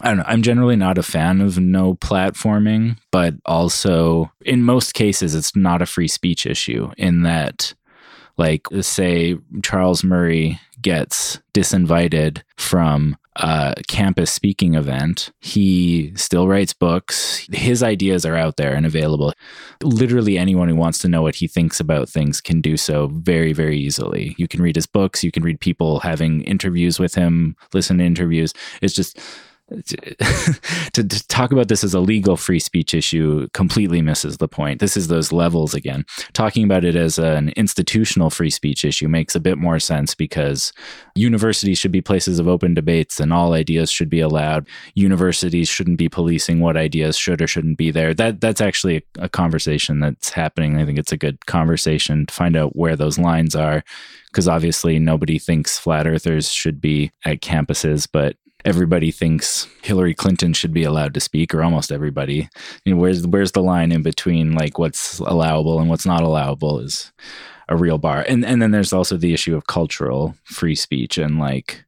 [0.00, 0.24] I don't know.
[0.26, 5.82] I'm generally not a fan of no platforming, but also in most cases, it's not
[5.82, 7.74] a free speech issue in that,
[8.36, 15.32] like, say, Charles Murray gets disinvited from a campus speaking event.
[15.40, 17.46] He still writes books.
[17.52, 19.32] His ideas are out there and available.
[19.82, 23.52] Literally anyone who wants to know what he thinks about things can do so very,
[23.52, 24.34] very easily.
[24.38, 28.04] You can read his books, you can read people having interviews with him, listen to
[28.04, 28.52] interviews.
[28.80, 29.18] It's just
[29.86, 34.78] to, to, talk about this as a legal free speech issue completely misses the point.
[34.78, 36.04] This is those levels again.
[36.34, 40.74] Talking about it as an institutional free speech issue makes a bit more sense because
[41.14, 44.68] universities should be places of open debates and all ideas should be allowed.
[44.94, 48.12] Universities shouldn't be policing what ideas should or shouldn't be there.
[48.12, 50.76] That that's actually a, a conversation that's happening.
[50.76, 53.82] I think it's a good conversation to find out where those lines are
[54.26, 60.52] because obviously nobody thinks flat earthers should be at campuses, but everybody thinks Hillary Clinton
[60.52, 62.48] should be allowed to speak, or almost everybody.
[62.84, 66.80] You know, where's where's the line in between like what's allowable and what's not allowable
[66.80, 67.12] is
[67.68, 68.24] a real bar.
[68.28, 71.84] And and then there's also the issue of cultural free speech and like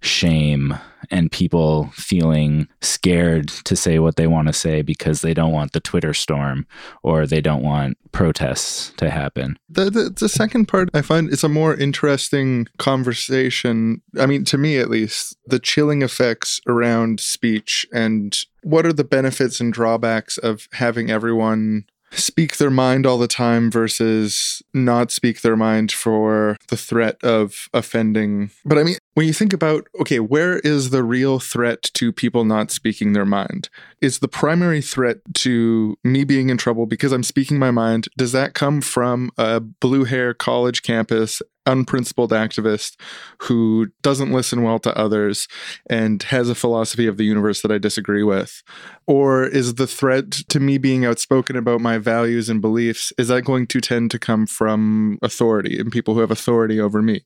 [0.00, 0.78] shame
[1.10, 5.72] and people feeling scared to say what they want to say because they don't want
[5.72, 6.66] the Twitter storm
[7.02, 9.56] or they don't want protests to happen.
[9.68, 14.02] The, the, the second part I find is a more interesting conversation.
[14.18, 19.04] I mean, to me at least, the chilling effects around speech and what are the
[19.04, 25.40] benefits and drawbacks of having everyone speak their mind all the time versus not speak
[25.42, 28.50] their mind for the threat of offending.
[28.64, 32.44] But I mean, when you think about, okay, where is the real threat to people
[32.44, 33.68] not speaking their mind?
[34.00, 38.08] Is the primary threat to me being in trouble because I'm speaking my mind?
[38.16, 42.96] Does that come from a blue hair college campus unprincipled activist
[43.42, 45.48] who doesn't listen well to others
[45.88, 48.62] and has a philosophy of the universe that I disagree with?
[49.06, 53.44] Or is the threat to me being outspoken about my values and beliefs, is that
[53.44, 57.22] going to tend to come from authority and people who have authority over me?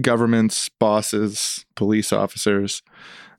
[0.00, 2.82] Governments, bosses, police officers.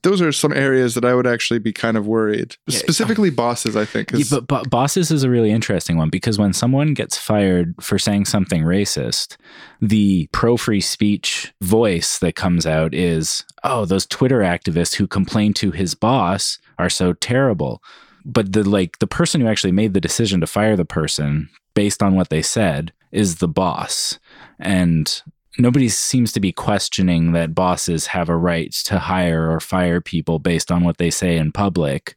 [0.06, 2.58] Those are some areas that I would actually be kind of worried.
[2.70, 4.12] Specifically, bosses, I think.
[4.12, 7.98] Yeah, but, but bosses is a really interesting one because when someone gets fired for
[7.98, 9.36] saying something racist,
[9.82, 15.56] the pro free speech voice that comes out is, oh, those Twitter activists who complain
[15.56, 17.82] to his boss are so terrible.
[18.24, 22.04] But the like the person who actually made the decision to fire the person based
[22.04, 24.20] on what they said is the boss.
[24.60, 25.24] And
[25.58, 30.40] nobody seems to be questioning that bosses have a right to hire or fire people
[30.40, 32.16] based on what they say in public.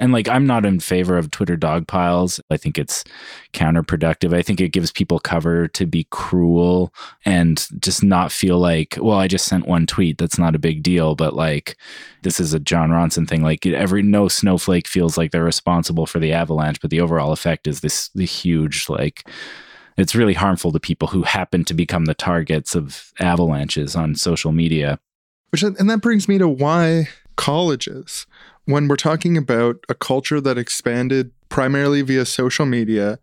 [0.00, 2.40] And like, I'm not in favor of Twitter dog piles.
[2.50, 3.02] I think it's
[3.52, 4.32] counterproductive.
[4.32, 6.94] I think it gives people cover to be cruel
[7.24, 10.18] and just not feel like, well, I just sent one tweet.
[10.18, 11.16] That's not a big deal.
[11.16, 11.76] But like,
[12.22, 13.42] this is a Jon Ronson thing.
[13.42, 17.66] Like, every no snowflake feels like they're responsible for the avalanche, but the overall effect
[17.66, 19.28] is this the huge like
[19.98, 24.52] it's really harmful to people who happen to become the targets of avalanches on social
[24.52, 24.98] media.
[25.50, 28.26] Which and that brings me to why colleges,
[28.64, 33.18] when we're talking about a culture that expanded primarily via social media,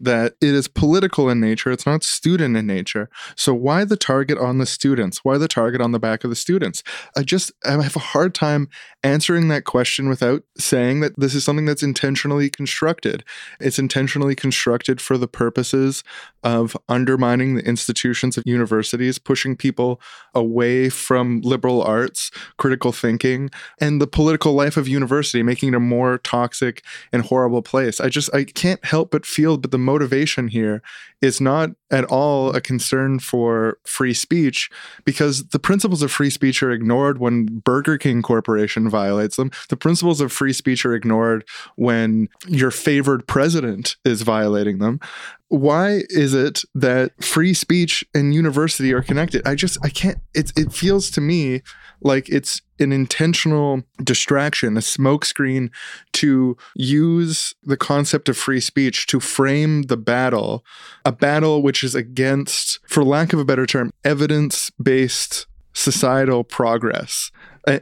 [0.00, 3.08] that it is political in nature, it's not student in nature.
[3.36, 5.24] So why the target on the students?
[5.24, 6.82] Why the target on the back of the students?
[7.16, 8.68] I just I have a hard time
[9.02, 13.24] answering that question without saying that this is something that's intentionally constructed.
[13.60, 16.02] It's intentionally constructed for the purposes
[16.42, 20.00] of undermining the institutions of universities, pushing people
[20.34, 25.80] away from liberal arts, critical thinking, and the political life of university, making it a
[25.80, 26.82] more toxic
[27.12, 28.00] and horrible place.
[28.00, 30.82] I just I can't help but feel but the motivation here
[31.22, 34.68] is not at all a concern for free speech
[35.04, 39.50] because the principles of free speech are ignored when Burger King Corporation violates them.
[39.70, 45.00] The principles of free speech are ignored when your favored president is violating them
[45.48, 49.46] why is it that free speech and university are connected?
[49.46, 51.62] I just i can't it, it feels to me
[52.00, 55.70] like it's an intentional distraction a smokescreen
[56.12, 60.64] to use the concept of free speech to frame the battle
[61.04, 65.46] a battle which is against for lack of a better term evidence-based
[65.78, 67.30] societal progress.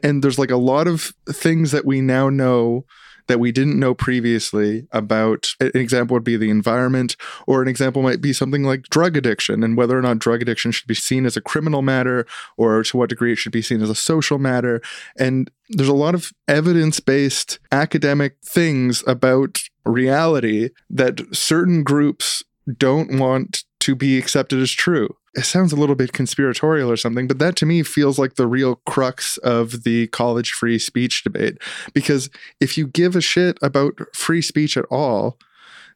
[0.03, 2.85] And there's like a lot of things that we now know
[3.27, 7.17] that we didn't know previously about an example would be the environment
[7.47, 10.71] or an example might be something like drug addiction and whether or not drug addiction
[10.71, 13.83] should be seen as a criminal matter or to what degree it should be seen
[13.83, 14.81] as a social matter.
[15.19, 22.43] And there's a lot of evidence-based academic things about reality that certain groups
[22.77, 27.29] don't want to be accepted as true it sounds a little bit conspiratorial or something,
[27.29, 31.59] but that to me feels like the real crux of the college free speech debate.
[31.93, 35.39] Because if you give a shit about free speech at all,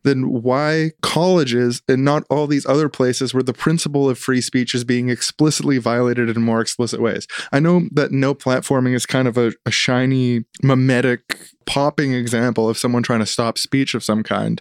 [0.03, 4.75] then why colleges and not all these other places where the principle of free speech
[4.75, 7.27] is being explicitly violated in more explicit ways?
[7.53, 11.39] I know that no platforming is kind of a, a shiny, mimetic,
[11.71, 14.61] popping example of someone trying to stop speech of some kind.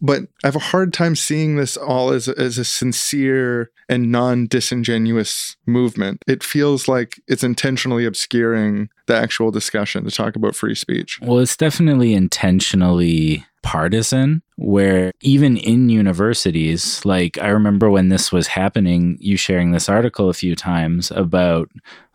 [0.00, 4.46] But I have a hard time seeing this all as, as a sincere and non
[4.46, 6.24] disingenuous movement.
[6.26, 11.18] It feels like it's intentionally obscuring the actual discussion to talk about free speech.
[11.20, 18.46] Well, it's definitely intentionally partisan where even in universities like i remember when this was
[18.46, 21.68] happening you sharing this article a few times about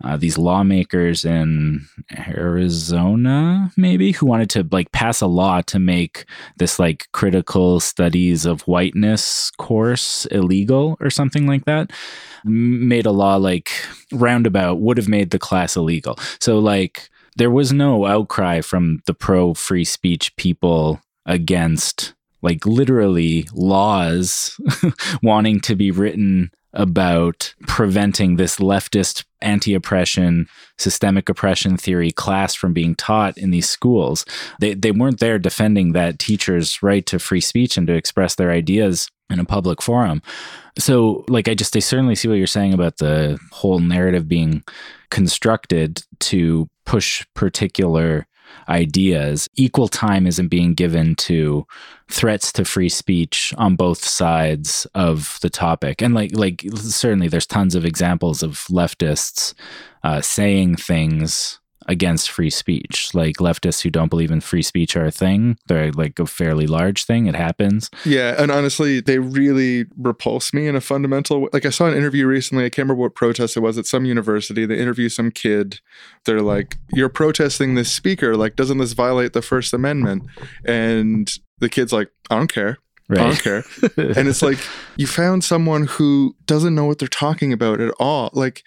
[0.03, 1.85] uh, these lawmakers in
[2.27, 6.25] arizona maybe who wanted to like pass a law to make
[6.57, 11.91] this like critical studies of whiteness course illegal or something like that.
[12.43, 13.71] Made a law like
[14.11, 16.17] roundabout would have made the class illegal.
[16.39, 23.47] So like there was no outcry from the pro free speech people against like literally
[23.53, 24.59] laws
[25.23, 30.47] wanting to be written about preventing this leftist anti-oppression
[30.77, 34.25] systemic oppression theory class from being taught in these schools.
[34.59, 38.51] They they weren't there defending that teachers right to free speech and to express their
[38.51, 40.21] ideas in a public forum.
[40.77, 44.63] So like i just i certainly see what you're saying about the whole narrative being
[45.11, 48.25] constructed to push particular
[48.69, 51.65] ideas, equal time isn't being given to
[52.09, 56.01] threats to free speech on both sides of the topic.
[56.01, 59.53] And like like certainly there's tons of examples of leftists
[60.03, 63.13] uh, saying things against free speech.
[63.13, 65.57] Like leftists who don't believe in free speech are a thing.
[65.67, 67.27] They're like a fairly large thing.
[67.27, 67.89] It happens.
[68.05, 71.49] Yeah, and honestly, they really repulse me in a fundamental way.
[71.53, 74.05] Like I saw an interview recently, I can't remember what protest it was at some
[74.05, 74.65] university.
[74.65, 75.79] They interview some kid.
[76.25, 78.35] They're like, You're protesting this speaker.
[78.35, 80.23] Like, doesn't this violate the First Amendment?
[80.65, 82.77] And the kid's like, I don't care.
[83.09, 83.63] I don't care.
[83.97, 84.57] and it's like
[84.95, 88.29] you found someone who doesn't know what they're talking about at all.
[88.33, 88.63] Like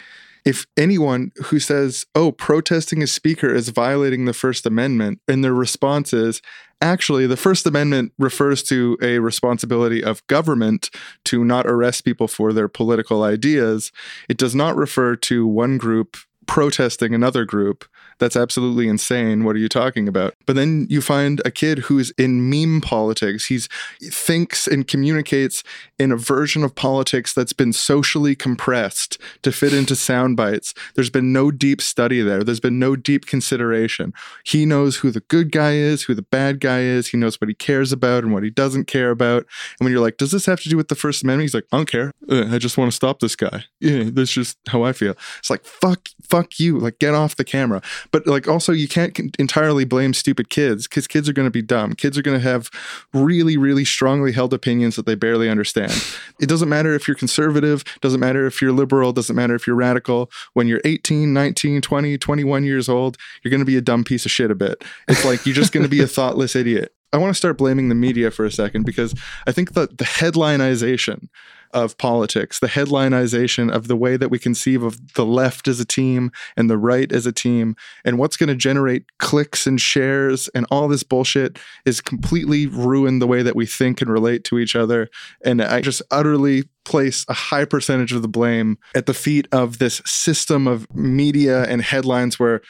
[0.46, 5.52] if anyone who says, "Oh, protesting a speaker is violating the First Amendment," and their
[5.52, 6.40] response is,
[6.80, 10.88] "Actually, the First Amendment refers to a responsibility of government
[11.24, 13.90] to not arrest people for their political ideas.
[14.28, 16.16] It does not refer to one group
[16.46, 17.84] protesting another group."
[18.18, 19.44] That's absolutely insane.
[19.44, 20.34] What are you talking about?
[20.46, 23.46] But then you find a kid who's in meme politics.
[23.46, 23.68] He's
[24.00, 25.62] he thinks and communicates
[25.98, 30.72] in a version of politics that's been socially compressed to fit into sound bites.
[30.94, 32.42] There's been no deep study there.
[32.42, 34.12] There's been no deep consideration.
[34.44, 37.08] He knows who the good guy is, who the bad guy is.
[37.08, 39.46] He knows what he cares about and what he doesn't care about.
[39.78, 41.44] And when you're like, does this have to do with the First Amendment?
[41.44, 42.12] He's like, I don't care.
[42.30, 43.64] Uh, I just want to stop this guy.
[43.78, 45.14] Yeah, that's just how I feel.
[45.38, 46.78] It's like, fuck, fuck you.
[46.78, 47.82] Like, get off the camera.
[48.10, 51.62] But like, also, you can't entirely blame stupid kids because kids are going to be
[51.62, 51.94] dumb.
[51.94, 52.70] Kids are going to have
[53.12, 55.92] really, really strongly held opinions that they barely understand.
[56.40, 59.76] it doesn't matter if you're conservative, doesn't matter if you're liberal, doesn't matter if you're
[59.76, 60.30] radical.
[60.54, 64.24] When you're 18, 19, 20, 21 years old, you're going to be a dumb piece
[64.24, 64.84] of shit a bit.
[65.08, 66.92] It's like you're just going to be a thoughtless idiot.
[67.12, 69.14] I want to start blaming the media for a second because
[69.46, 71.28] I think that the headlineization
[71.72, 75.84] of politics, the headlineization of the way that we conceive of the left as a
[75.84, 80.48] team and the right as a team, and what's going to generate clicks and shares
[80.48, 84.58] and all this bullshit is completely ruined the way that we think and relate to
[84.58, 85.08] each other.
[85.44, 89.78] And I just utterly place a high percentage of the blame at the feet of
[89.78, 92.62] this system of media and headlines where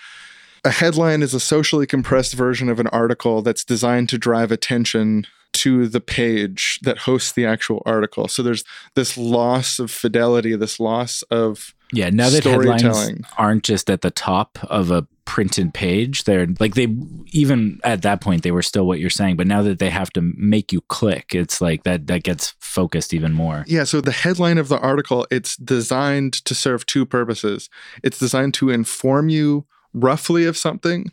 [0.65, 5.27] a headline is a socially compressed version of an article that's designed to drive attention
[5.57, 8.29] to the page that hosts the actual article.
[8.29, 13.25] So there's this loss of fidelity, this loss of Yeah, now that headlines Storytelling.
[13.39, 16.89] aren't just at the top of a printed page, they're like they
[17.33, 20.11] even at that point they were still what you're saying, but now that they have
[20.11, 23.65] to make you click, it's like that that gets focused even more.
[23.67, 27.69] Yeah, so the headline of the article, it's designed to serve two purposes.
[28.03, 31.11] It's designed to inform you roughly of something,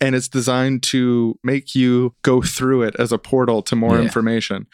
[0.00, 4.02] and it's designed to make you go through it as a portal to more Yeah.
[4.02, 4.66] information.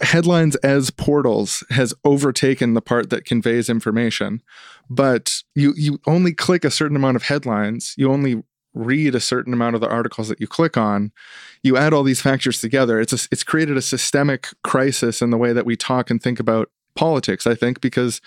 [0.00, 4.42] Headlines as portals has overtaken the part that conveys information,
[4.90, 7.94] but you you only click a certain amount of headlines.
[7.96, 8.42] You only
[8.74, 11.10] read a certain amount of the articles that you click on
[11.62, 15.38] you add all these factors together it's a, it's created a systemic crisis in the
[15.38, 18.20] way that we talk and think about politics i think because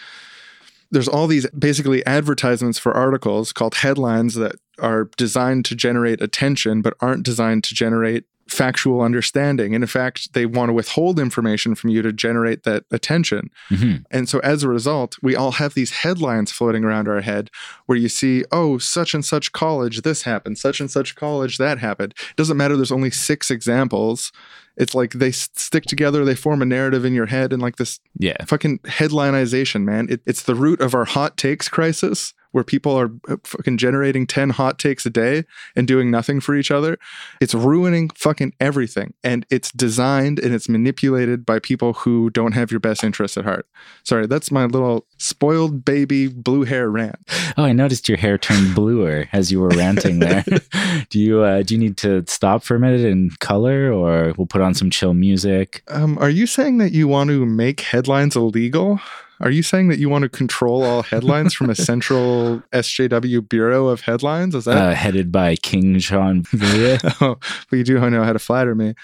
[0.89, 6.81] there's all these basically advertisements for articles called headlines that are designed to generate attention
[6.81, 11.75] but aren't designed to generate factual understanding and in fact they want to withhold information
[11.75, 14.03] from you to generate that attention Mhm.
[14.09, 17.51] and so as a result, we all have these headlines floating around our head
[17.85, 21.77] where you see, oh, such and such college, this happened, such and such college, that
[21.77, 22.15] happened.
[22.31, 24.31] It doesn't matter, there's only six examples.
[24.77, 27.99] It's like they stick together, they form a narrative in your head, and like this
[28.17, 28.43] Yeah.
[28.47, 30.07] fucking headlineization, man.
[30.09, 34.25] It, it's the root of our hot takes crisis where people are uh, fucking generating
[34.25, 35.43] 10 hot takes a day
[35.75, 36.97] and doing nothing for each other.
[37.39, 39.13] It's ruining fucking everything.
[39.23, 43.45] And it's designed and it's manipulated by people who don't have your best interests at
[43.45, 43.67] heart.
[44.03, 47.17] Sorry, that's my little spoiled baby blue hair rant.
[47.57, 50.43] Oh, I noticed your hair turned bluer as you were ranting there.
[51.09, 54.47] do you uh, do you need to stop for a minute and color, or we'll
[54.47, 55.83] put on some chill music?
[55.87, 58.99] Um, are you saying that you want to make headlines illegal?
[59.41, 63.87] Are you saying that you want to control all headlines from a central SJW bureau
[63.87, 64.53] of headlines?
[64.53, 67.01] Is that Uh, headed by King Jean Villiers.
[67.21, 67.37] Oh,
[67.69, 68.95] but you do know how to flatter me.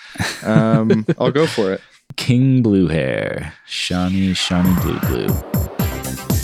[0.43, 1.81] Um, I'll go for it.
[2.17, 6.34] King Blue Hair, Shawnee, Shawnee Blue Blue.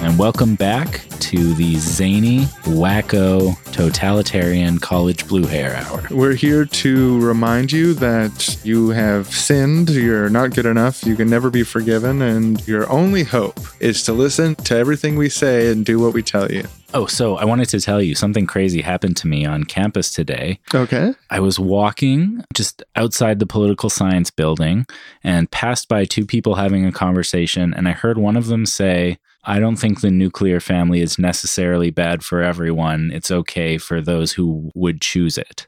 [0.00, 6.06] And welcome back to the zany, wacko, totalitarian college blue hair hour.
[6.10, 11.28] We're here to remind you that you have sinned, you're not good enough, you can
[11.28, 15.84] never be forgiven, and your only hope is to listen to everything we say and
[15.84, 16.64] do what we tell you.
[16.94, 20.60] Oh, so I wanted to tell you something crazy happened to me on campus today.
[20.72, 21.12] Okay?
[21.28, 24.86] I was walking just outside the political science building
[25.24, 29.18] and passed by two people having a conversation, and I heard one of them say,
[29.44, 33.10] I don't think the nuclear family is necessarily bad for everyone.
[33.12, 35.66] It's okay for those who would choose it.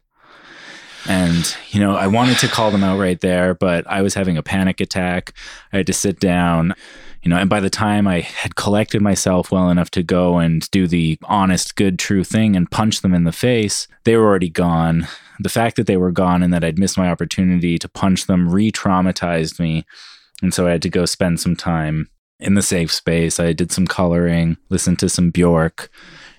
[1.09, 4.37] And, you know, I wanted to call them out right there, but I was having
[4.37, 5.35] a panic attack.
[5.73, 6.75] I had to sit down,
[7.23, 10.71] you know, and by the time I had collected myself well enough to go and
[10.71, 14.51] do the honest, good, true thing and punch them in the face, they were already
[14.51, 15.07] gone.
[15.39, 18.51] The fact that they were gone and that I'd missed my opportunity to punch them
[18.51, 19.87] re traumatized me.
[20.43, 22.09] And so I had to go spend some time
[22.41, 23.39] in the safe space.
[23.39, 25.91] I did some coloring, listened to some Bjork.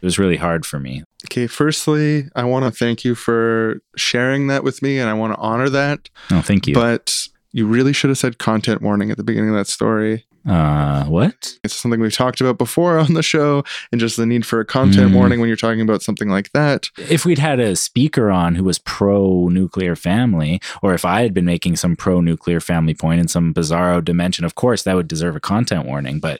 [0.02, 1.04] It was really hard for me.
[1.26, 5.34] Okay, firstly, I want to thank you for sharing that with me and I want
[5.34, 6.10] to honor that.
[6.32, 6.74] Oh, thank you.
[6.74, 10.26] But you really should have said content warning at the beginning of that story.
[10.48, 11.58] Uh, what?
[11.64, 14.66] It's something we've talked about before on the show and just the need for a
[14.66, 15.14] content Mm.
[15.16, 16.90] warning when you're talking about something like that.
[16.98, 21.34] If we'd had a speaker on who was pro nuclear family, or if I had
[21.34, 25.08] been making some pro nuclear family point in some bizarro dimension, of course that would
[25.08, 26.20] deserve a content warning.
[26.20, 26.40] But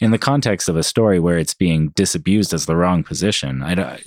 [0.00, 3.98] in the context of a story where it's being disabused as the wrong position, I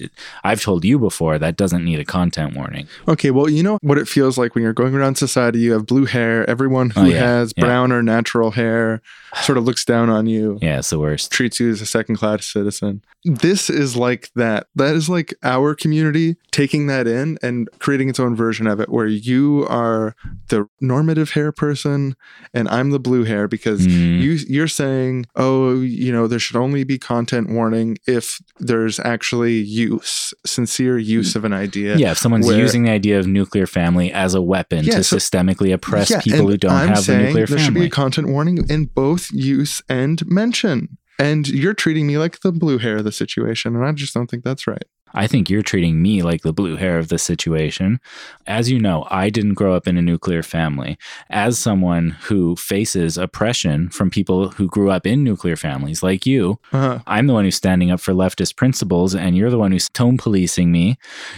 [0.44, 2.88] I've told you before that doesn't need a content warning.
[3.08, 5.86] Okay, well, you know what it feels like when you're going around society, you have
[5.86, 7.66] blue hair, everyone who Oh, yeah, has yeah.
[7.66, 9.02] brown or natural hair
[9.42, 10.58] sort of looks down on you.
[10.62, 11.32] Yeah, it's the worst.
[11.32, 13.04] treats you as a second class citizen.
[13.26, 14.68] This is like that.
[14.76, 18.88] That is like our community taking that in and creating its own version of it,
[18.90, 20.16] where you are
[20.50, 22.16] the normative hair person
[22.54, 24.22] and I'm the blue hair because Mm.
[24.22, 29.56] you you're saying, oh, you know, there should only be content warning if there's actually
[29.56, 31.98] use, sincere use of an idea.
[31.98, 35.04] Yeah, if someone's where- using the idea of nuclear family as a weapon Yeah, to
[35.04, 37.86] so- systemically oppress Yeah, people who don't I'm have the saying nuclear there should be
[37.86, 40.98] a content warning in both use and mention.
[41.18, 44.30] And you're treating me like the blue hair of the situation, and I just don't
[44.30, 44.84] think that's right.
[45.18, 48.02] I think you're treating me like the blue hair of the situation.
[48.46, 50.98] As you know, I didn't grow up in a nuclear family.
[51.30, 56.60] As someone who faces oppression from people who grew up in nuclear families like you,
[56.74, 57.00] Uh-huh.
[57.08, 60.18] I'm the one who's standing up for leftist principles, and you're the one who's tone
[60.18, 60.98] policing me.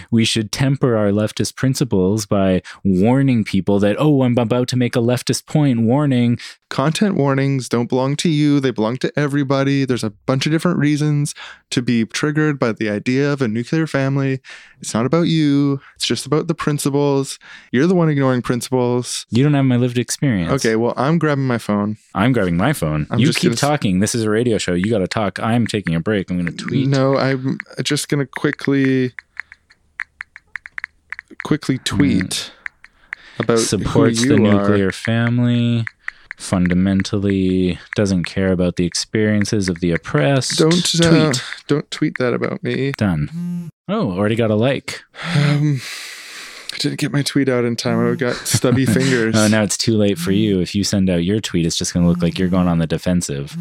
[0.09, 4.95] We should temper our leftist principles by warning people that, oh, I'm about to make
[4.95, 5.81] a leftist point.
[5.81, 6.39] Warning.
[6.69, 10.77] Content warnings don't belong to you they belong to everybody there's a bunch of different
[10.77, 11.33] reasons
[11.69, 14.41] to be triggered by the idea of a nuclear family
[14.81, 17.39] it's not about you it's just about the principles
[17.71, 20.51] you're the one ignoring principles You don't have my lived experience.
[20.51, 23.05] okay well i'm grabbing my phone I'm grabbing my phone.
[23.11, 23.99] I'm you keep gonna s- talking.
[23.99, 24.73] This is a radio show.
[24.73, 25.39] You got to talk.
[25.39, 26.31] I'm taking a break.
[26.31, 26.87] I'm going to tweet.
[26.87, 29.13] no i'm just gonna quickly
[31.43, 32.51] quickly tweet
[33.37, 33.43] mm.
[33.43, 34.53] about supports the you are.
[34.61, 35.85] nuclear family
[36.37, 40.57] fundamentally doesn't care about the experiences of the oppressed.
[40.57, 41.43] Don't uh, tweet.
[41.67, 42.93] don't tweet that about me.
[42.97, 43.69] Done.
[43.89, 45.03] Oh already got a like.
[45.35, 45.81] Um
[46.77, 48.05] I didn't get my tweet out in time.
[48.07, 49.35] I got stubby fingers.
[49.35, 51.91] oh now it's too late for you if you send out your tweet it's just
[51.91, 53.55] going to look like you're going on the defensive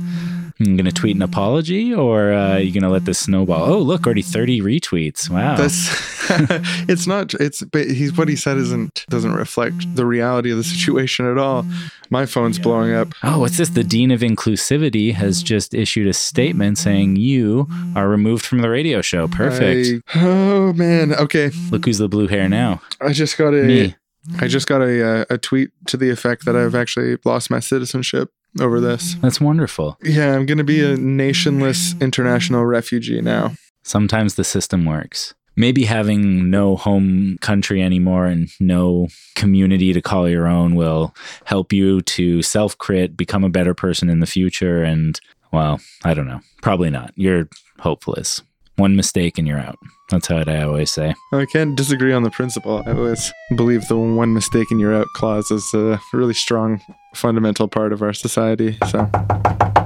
[0.59, 3.79] you going to tweet an apology or uh, you going to let this snowball oh
[3.79, 5.89] look already 30 retweets wow That's
[6.89, 10.65] it's not it's but he's what he said isn't doesn't reflect the reality of the
[10.65, 11.65] situation at all.
[12.09, 13.09] My phone's blowing up.
[13.25, 13.71] Oh, what's this?
[13.71, 18.71] The Dean of Inclusivity has just issued a statement saying you are removed from the
[18.71, 19.27] radio show.
[19.27, 20.05] Perfect.
[20.15, 21.15] I- oh man.
[21.15, 21.51] Okay.
[21.71, 22.81] Look who's the blue hair now.
[23.07, 23.95] I just got a Me.
[24.39, 24.49] I mm.
[24.49, 26.81] just got a uh, a tweet to the effect that I've mm.
[26.81, 29.15] actually lost my citizenship over this.
[29.15, 29.21] Mm.
[29.21, 29.99] That's wonderful.
[30.03, 33.53] Yeah, I'm going to be a nationless international refugee now.
[33.83, 35.35] Sometimes the system works.
[35.59, 41.73] Maybe having no home country anymore and no community to call your own will help
[41.73, 44.83] you to self crit, become a better person in the future.
[44.83, 45.19] And,
[45.53, 46.41] well, I don't know.
[46.61, 47.13] Probably not.
[47.17, 47.49] You're
[47.79, 48.43] hopeless.
[48.77, 49.79] One mistake and you're out.
[50.11, 51.15] That's how I always say.
[51.33, 52.83] I can't disagree on the principle.
[52.87, 56.81] I always believe the one mistake and you're out clause is a really strong
[57.15, 58.77] fundamental part of our society.
[58.91, 59.09] So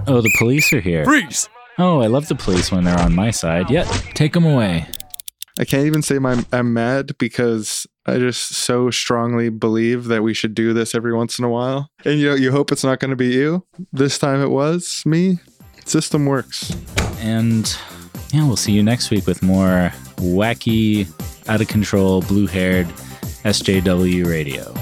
[0.06, 1.04] Oh, the police are here.
[1.04, 1.48] Freeze!
[1.78, 3.70] Oh, I love the police when they're on my side.
[3.70, 3.84] Yeah,
[4.14, 4.86] take them away.
[5.58, 10.34] I can't even say my, I'm mad because I just so strongly believe that we
[10.34, 11.90] should do this every once in a while.
[12.04, 13.64] And you know, you hope it's not going to be you.
[13.92, 15.38] This time it was me.
[15.84, 16.74] System works.
[17.18, 17.72] And
[18.32, 21.08] yeah, we'll see you next week with more wacky,
[21.48, 22.86] out of control, blue haired
[23.44, 24.72] SJW radio.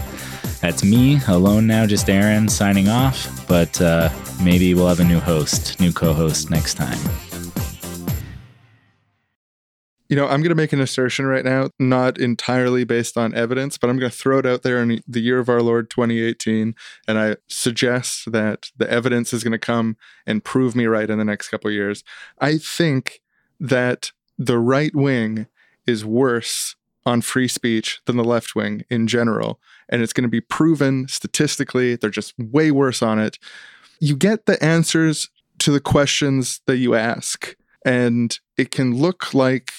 [0.61, 3.47] That's me, alone now, just Aaron signing off.
[3.47, 4.11] But uh,
[4.43, 6.99] maybe we'll have a new host, new co host next time.
[10.09, 13.77] You know, I'm going to make an assertion right now, not entirely based on evidence,
[13.77, 16.75] but I'm going to throw it out there in the year of our Lord 2018.
[17.07, 21.19] And I suggest that the evidence is going to come and prove me right in
[21.19, 22.05] the next couple years.
[22.39, 23.21] I think
[23.61, 25.47] that the right wing
[25.87, 29.61] is worse on free speech than the left wing in general.
[29.89, 31.97] And it's going to be proven statistically.
[31.97, 33.39] They're just way worse on it.
[34.01, 35.29] You get the answers
[35.59, 39.73] to the questions that you ask, and it can look like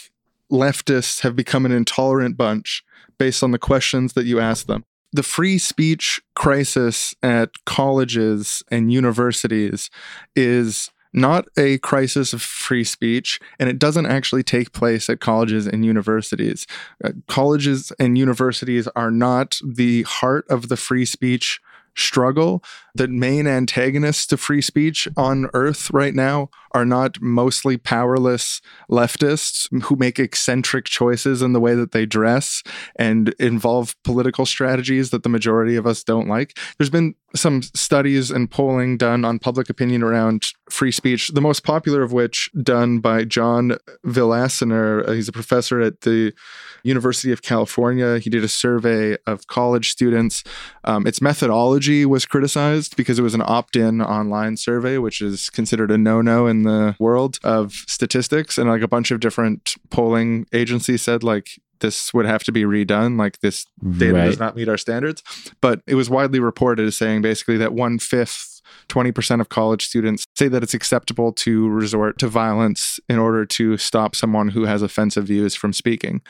[0.52, 2.84] leftists have become an intolerant bunch
[3.18, 4.84] based on the questions that you ask them.
[5.12, 9.89] The free speech crisis at colleges and universities
[10.36, 15.66] is not a crisis of free speech, and it doesn't actually take place at colleges
[15.66, 16.68] and universities.
[17.04, 21.60] Uh, colleges and universities are not the heart of the free speech
[21.95, 22.64] struggle.
[22.93, 29.67] The main antagonists to free speech on earth right now are not mostly powerless leftists
[29.84, 32.63] who make eccentric choices in the way that they dress
[32.95, 36.57] and involve political strategies that the majority of us don't like.
[36.78, 41.63] There's been some studies and polling done on public opinion around free speech, the most
[41.63, 45.07] popular of which done by John Villasenor.
[45.07, 46.34] Uh, He's a professor at the
[46.84, 48.20] University of California.
[48.20, 50.43] He did a survey of college students.
[50.86, 55.49] Um, its methodology was criticized because it was an opt in online survey, which is
[55.49, 58.57] considered a no no in the world of statistics.
[58.57, 61.49] And like a bunch of different polling agencies said, like,
[61.80, 63.18] this would have to be redone.
[63.18, 63.66] Like, this
[63.97, 64.26] data Right.
[64.26, 65.24] does not meet our standards.
[65.62, 70.26] But it was widely reported as saying basically that one fifth 20% of college students
[70.36, 74.82] say that it's acceptable to resort to violence in order to stop someone who has
[74.82, 76.22] offensive views from speaking.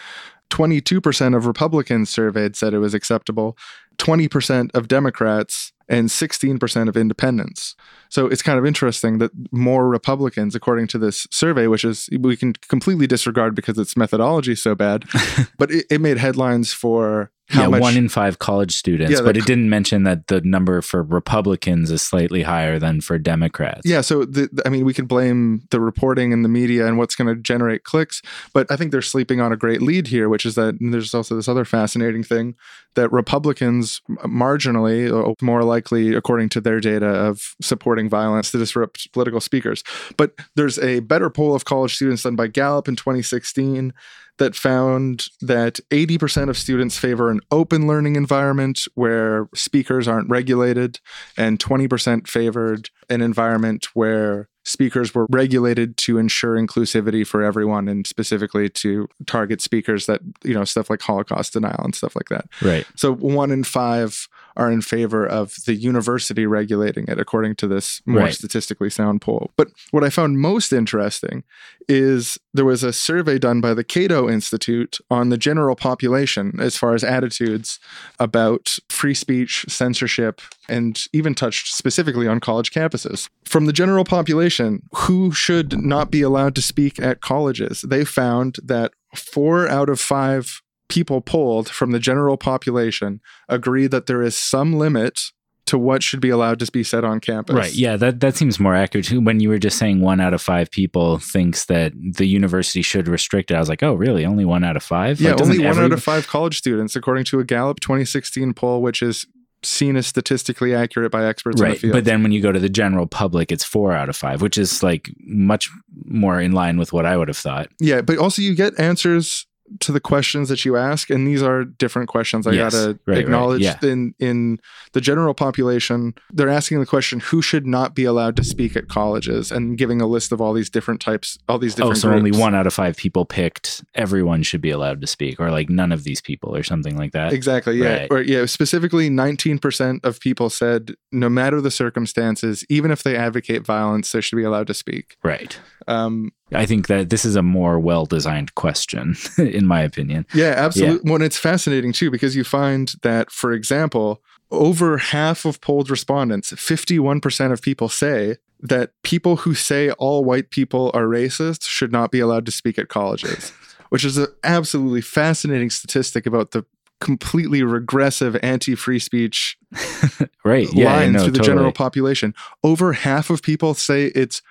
[0.49, 3.57] 22% of Republicans surveyed said it was acceptable,
[3.97, 7.75] 20% of Democrats, and 16% of independents.
[8.09, 12.37] So it's kind of interesting that more Republicans, according to this survey, which is we
[12.37, 15.05] can completely disregard because its methodology is so bad,
[15.57, 19.21] but it, it made headlines for how yeah, much one in five college students, Yeah,
[19.21, 23.81] but it didn't mention that the number for Republicans is slightly higher than for Democrats.
[23.85, 27.15] Yeah, so the, I mean, we can blame the reporting and the media and what's
[27.15, 28.21] going to generate clicks,
[28.53, 31.35] but I think they're sleeping on a great lead here, which is that there's also
[31.35, 32.55] this other fascinating thing
[32.93, 35.78] that Republicans marginally, or more likely,
[36.15, 39.83] according to their data, of supporting violence to disrupt political speakers.
[40.17, 43.93] But there's a better poll of college students done by Gallup in 2016
[44.39, 50.99] that found that 80% of students favor an open learning environment where speakers aren't regulated,
[51.37, 58.05] and 20% favored an environment where speakers were regulated to ensure inclusivity for everyone and
[58.05, 62.45] specifically to target speakers that, you know, stuff like Holocaust denial and stuff like that.
[62.61, 62.85] Right.
[62.95, 64.27] So one in five
[64.57, 68.33] are in favor of the university regulating it, according to this more Right.
[68.33, 69.51] statistically sound poll.
[69.55, 71.43] But what I found most interesting
[71.87, 76.77] is there was a survey done by the Cato Institute on the general population as
[76.77, 77.79] far as attitudes
[78.19, 83.29] about free speech, censorship, and even touched specifically on college campuses.
[83.45, 87.81] From the general population, who should not be allowed to speak at colleges?
[87.81, 94.05] They found that four out of five people polled from the general population agree that
[94.07, 95.21] there is some limit
[95.67, 97.55] to what should be allowed to be said on campus.
[97.55, 97.73] Right.
[97.75, 99.05] Yeah, that, that seems more accurate.
[99.05, 99.21] too.
[99.21, 103.07] When you were just saying one out of five people thinks that the university should
[103.07, 104.25] restrict it, I was like, oh, really?
[104.25, 105.21] Only one out of five?
[105.21, 108.53] Yeah, Like, only one every- out of five college students, according to a Gallup 2016
[108.55, 109.27] poll, which is
[109.61, 111.79] seen as statistically accurate by experts in the Right.
[111.79, 111.93] field.
[111.93, 114.57] But then when you go to the general public, it's four out of five, which
[114.57, 115.69] is like much
[116.05, 117.67] more in line with what I would have thought.
[117.79, 119.45] yeah, but also you get answers
[119.79, 122.47] to the questions that you ask, and these are different questions.
[122.47, 123.77] I Yes, gotta right, right, acknowledge yeah.
[123.83, 124.59] in in
[124.93, 128.87] the general population, they're asking the question who should not be allowed to speak at
[128.87, 131.97] colleges, and giving a list of all these different types, all these Oh, different.
[131.97, 135.51] so only one out of five people picked everyone should be allowed to speak, or
[135.51, 137.33] like none of these people, or something like that.
[137.33, 137.77] Exactly.
[137.77, 137.99] Yeah.
[138.01, 138.07] Right.
[138.11, 138.45] Or yeah.
[138.45, 144.11] Specifically, nineteen percent of people said no matter the circumstances, even if they advocate violence,
[144.11, 145.17] they should be allowed to speak.
[145.23, 145.59] Right.
[145.87, 150.25] Um, I think that this is a more well designed question, in my opinion.
[150.33, 151.01] yeah, absolutely.
[151.03, 154.21] Well, and it's fascinating too because you find that, for example,
[154.51, 160.23] over half of polled respondents, fifty-one percent of people say that people who say all
[160.25, 163.51] white people are racist should not be allowed to speak at colleges,
[163.89, 166.65] which is an absolutely fascinating statistic about the
[166.99, 169.57] completely regressive anti-free speech
[170.43, 170.67] Right.
[170.73, 170.93] Yeah.
[170.97, 171.55] lines no, to the totally.
[171.55, 172.33] general population.
[172.61, 174.41] Over half of people say it's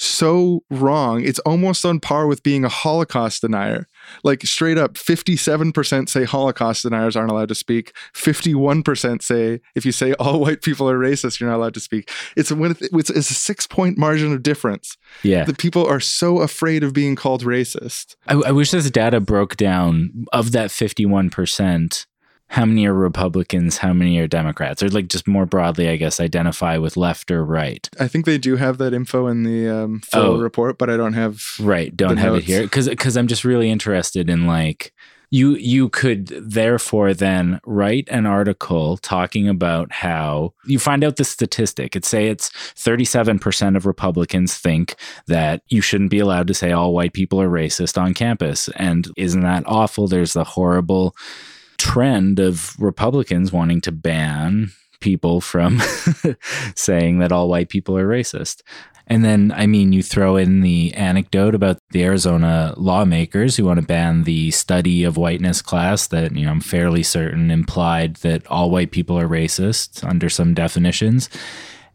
[0.00, 1.22] so wrong.
[1.22, 3.86] It's almost on par with being a Holocaust denier.
[4.24, 7.94] Like straight up, 57% say Holocaust deniers aren't allowed to speak.
[8.14, 12.10] 51% say if you say all white people are racist, you're not allowed to speak.
[12.36, 14.96] It's it's a six point margin of difference.
[15.22, 15.44] Yeah.
[15.44, 18.16] The people are so afraid of being called racist.
[18.26, 22.06] I, I wish this data broke down of that 51%.
[22.50, 23.78] How many are Republicans?
[23.78, 24.82] How many are Democrats?
[24.82, 27.88] Or like just more broadly, I guess, identify with left or right.
[27.98, 30.38] I think they do have that info in the um, full Oh.
[30.40, 31.42] report, but I don't have.
[31.60, 31.96] Right.
[31.96, 32.44] Don't have notes.
[32.44, 32.68] it here.
[32.68, 34.92] Cause, cause I'm just really interested in like
[35.32, 41.24] you you could therefore then write an article talking about how you find out the
[41.24, 44.96] statistic it's say it's 37% of republicans think
[45.28, 49.06] that you shouldn't be allowed to say all white people are racist on campus and
[49.16, 51.14] isn't that awful there's the horrible
[51.80, 54.70] trend of republicans wanting to ban
[55.00, 55.80] people from
[56.74, 58.62] saying that all white people are racist
[59.10, 63.80] and then, I mean, you throw in the anecdote about the Arizona lawmakers who want
[63.80, 68.46] to ban the study of whiteness class that, you know, I'm fairly certain implied that
[68.46, 71.28] all white people are racist under some definitions.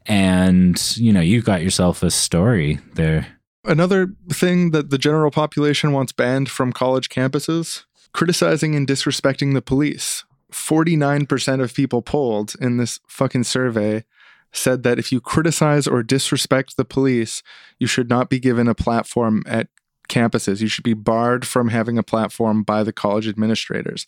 [0.05, 3.27] And, you know, you've got yourself a story there.
[3.63, 7.85] Another thing that the general population wants banned from college campuses
[8.15, 10.23] criticizing and disrespecting the police.
[10.49, 14.05] 49% of people polled in this fucking survey
[14.53, 17.43] said that if you criticize or disrespect the police,
[17.77, 19.67] you should not be given a platform at
[20.07, 20.61] campuses.
[20.61, 24.07] You should be barred from having a platform by the college administrators.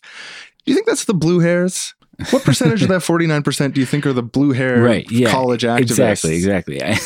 [0.64, 1.94] Do you think that's the blue hairs?
[2.30, 5.62] What percentage of that 49% do you think are the blue hair Right, yeah, college
[5.62, 5.80] activists?
[5.80, 6.82] Exactly, exactly.
[6.82, 6.98] I,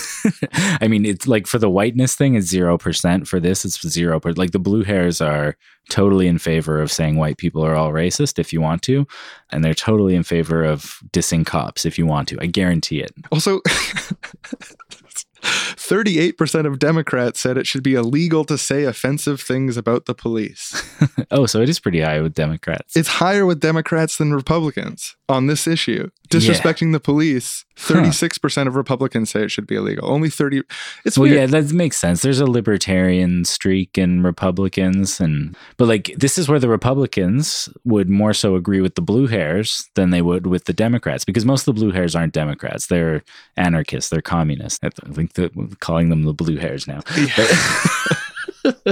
[0.80, 3.26] I mean, it's like for the whiteness thing, it's 0%.
[3.26, 4.38] For this, it's 0%.
[4.38, 5.56] Like the blue hairs are
[5.90, 9.06] totally in favor of saying white people are all racist if you want to.
[9.50, 12.38] And they're totally in favor of dissing cops if you want to.
[12.40, 13.12] I guarantee it.
[13.30, 13.60] Also,
[15.92, 20.82] 38% of Democrats said it should be illegal to say offensive things about the police.
[21.30, 22.96] oh, so it is pretty high with Democrats.
[22.96, 26.08] It's higher with Democrats than Republicans on this issue.
[26.30, 30.10] Disrespecting the police, 36% of Republicans say it should be illegal.
[30.10, 30.62] Only 30
[31.04, 31.50] It's well, weird.
[31.50, 32.22] yeah, that makes sense.
[32.22, 38.08] There's a libertarian streak in Republicans, and but like this is where the Republicans would
[38.08, 41.68] more so agree with the blue hairs than they would with the Democrats, because most
[41.68, 43.22] of the blue hairs aren't Democrats; they're
[43.58, 44.78] anarchists, they're communists.
[44.82, 47.00] I think that calling them the blue hairs now.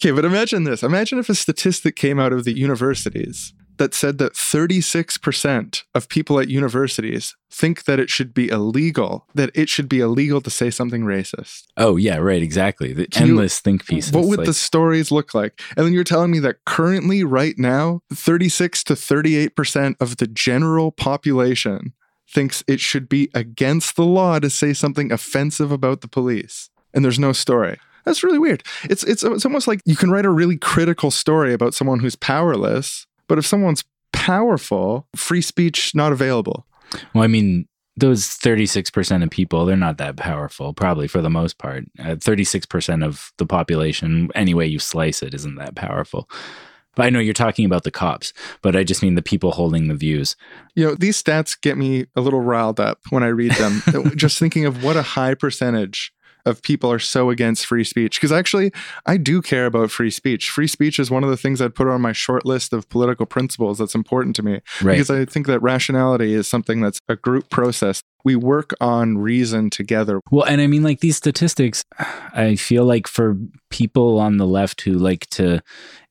[0.00, 0.84] Okay, but imagine this.
[0.84, 6.38] Imagine if a statistic came out of the universities that said that 36% of people
[6.38, 10.70] at universities think that it should be illegal, that it should be illegal to say
[10.70, 11.62] something racist.
[11.76, 12.92] Oh yeah, right, exactly.
[12.92, 14.12] The Can you- endless think pieces.
[14.12, 15.60] What would like- the stories look like?
[15.76, 20.92] And then you're telling me that currently, right now, 36 to 38% of the general
[20.92, 21.92] population
[22.28, 26.70] thinks it should be against the law to say something offensive about the police.
[26.92, 27.78] And there's no story.
[28.04, 28.62] That's really weird.
[28.84, 32.16] It's, it's, it's almost like you can write a really critical story about someone who's
[32.16, 36.66] powerless, but if someone's powerful, free speech not available.
[37.14, 37.66] Well, I mean,
[37.96, 41.84] those 36% of people, they're not that powerful, probably for the most part.
[41.98, 46.28] Uh, 36% of the population, any way you slice it, isn't that powerful.
[46.96, 49.88] But I know you're talking about the cops, but I just mean the people holding
[49.88, 50.36] the views.
[50.74, 53.82] You know, these stats get me a little riled up when I read them.
[54.16, 56.12] Just thinking of what a high percentage
[56.48, 58.18] of people are so against free speech.
[58.18, 58.72] Because actually,
[59.06, 60.50] I do care about free speech.
[60.50, 63.26] Free speech is one of the things I'd put on my short list of political
[63.26, 64.60] principles that's important to me.
[64.82, 64.94] Right.
[64.94, 68.02] Because I think that rationality is something that's a group process.
[68.24, 70.20] We work on reason together.
[70.30, 71.84] Well, and I mean, like these statistics,
[72.32, 73.36] I feel like for
[73.70, 75.62] people on the left who like to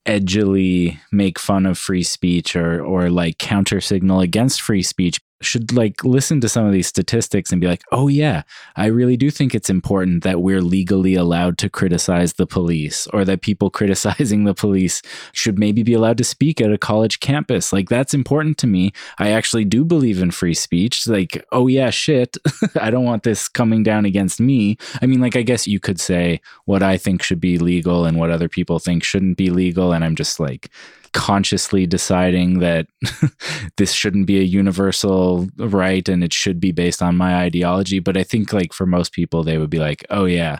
[0.07, 5.71] edgily make fun of free speech or or like counter signal against free speech should
[5.71, 8.43] like listen to some of these statistics and be like, "Oh yeah,
[8.75, 13.23] I really do think it's important that we're legally allowed to criticize the police or
[13.25, 15.01] that people criticizing the police
[15.33, 17.71] should maybe be allowed to speak at a college campus.
[17.71, 18.91] Like that's important to me.
[19.19, 21.07] I actually do believe in free speech.
[21.07, 22.37] Like, oh yeah, shit.
[22.81, 24.77] I don't want this coming down against me.
[25.01, 28.17] I mean, like I guess you could say what I think should be legal and
[28.17, 30.69] what other people think shouldn't be legal and I'm just like
[31.13, 32.87] consciously deciding that
[33.77, 38.17] this shouldn't be a universal right and it should be based on my ideology but
[38.17, 40.59] i think like for most people they would be like oh yeah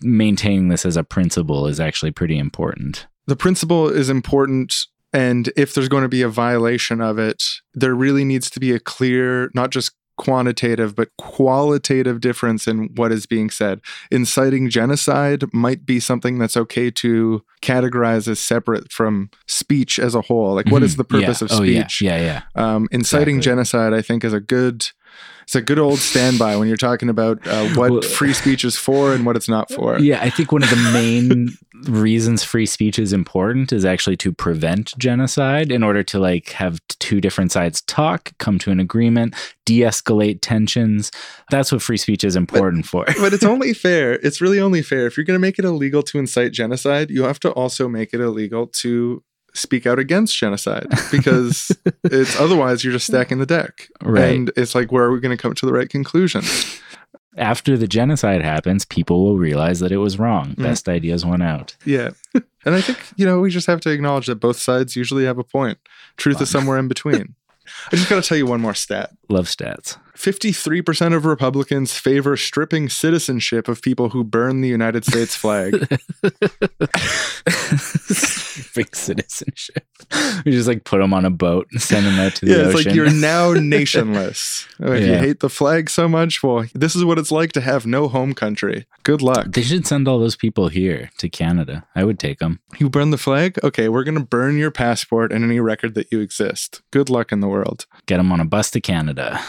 [0.00, 4.74] maintaining this as a principle is actually pretty important The principle is important.
[5.12, 8.72] And if there's going to be a violation of it, there really needs to be
[8.72, 13.80] a clear, not just quantitative, but qualitative difference in what is being said.
[14.10, 20.20] Inciting genocide might be something that's okay to categorize as separate from speech as a
[20.20, 20.54] whole.
[20.54, 21.08] Like, what is the Mhm.
[21.20, 21.44] purpose Yeah.
[21.46, 22.02] of oh, speech?
[22.02, 23.50] yeah yeah yeah Um, inciting Exactly.
[23.52, 24.88] genocide, I think, is a good.
[25.44, 29.14] It's a good old standby when you're talking about uh, what free speech is for
[29.14, 29.98] and what it's not for.
[29.98, 34.32] Yeah, I think one of the main reasons free speech is important is actually to
[34.32, 39.34] prevent genocide in order to like have two different sides talk, come to an agreement,
[39.64, 41.10] de-escalate tensions.
[41.50, 43.04] That's what free speech is important for.
[43.18, 44.14] but it's only fair.
[44.14, 45.06] It's really only fair.
[45.06, 48.12] If you're going to make it illegal to incite genocide, you have to also make
[48.12, 49.22] it illegal to
[49.54, 53.88] speak out against genocide because it's otherwise you're just stacking the deck.
[54.02, 54.34] Right.
[54.34, 56.42] And it's like, where are we going to come to the right conclusion?
[57.38, 60.50] After the genocide happens, people will realize that it was wrong.
[60.50, 60.62] Mm.
[60.62, 61.76] Best ideas won out.
[61.84, 62.10] Yeah.
[62.64, 65.38] And I think, you know, we just have to acknowledge that both sides usually have
[65.38, 65.78] a point.
[66.18, 67.34] Truth is somewhere in between.
[67.92, 69.10] I just got to tell you one more stat.
[69.30, 69.96] Love stats.
[70.18, 75.72] 53% of Republicans favor stripping citizenship of people who burn the United States flag.
[78.74, 79.84] Big citizenship.
[80.44, 82.58] We just like put them on a boat and send them out to the yeah,
[82.66, 82.86] it's ocean.
[82.88, 84.66] like you're now nationless.
[84.80, 87.60] Oh, If you hate the flag so much, well, this is what it's like to
[87.60, 88.86] have no home country.
[89.04, 89.46] Good luck.
[89.52, 91.86] they should send all those people here to Canada.
[91.94, 92.58] I would take them.
[92.78, 93.56] You burn the flag?
[93.62, 96.82] Okay, we're going to burn your passport and any record that you exist.
[96.90, 97.86] Good luck in the world.
[98.06, 99.40] Get them on a bus to Canada.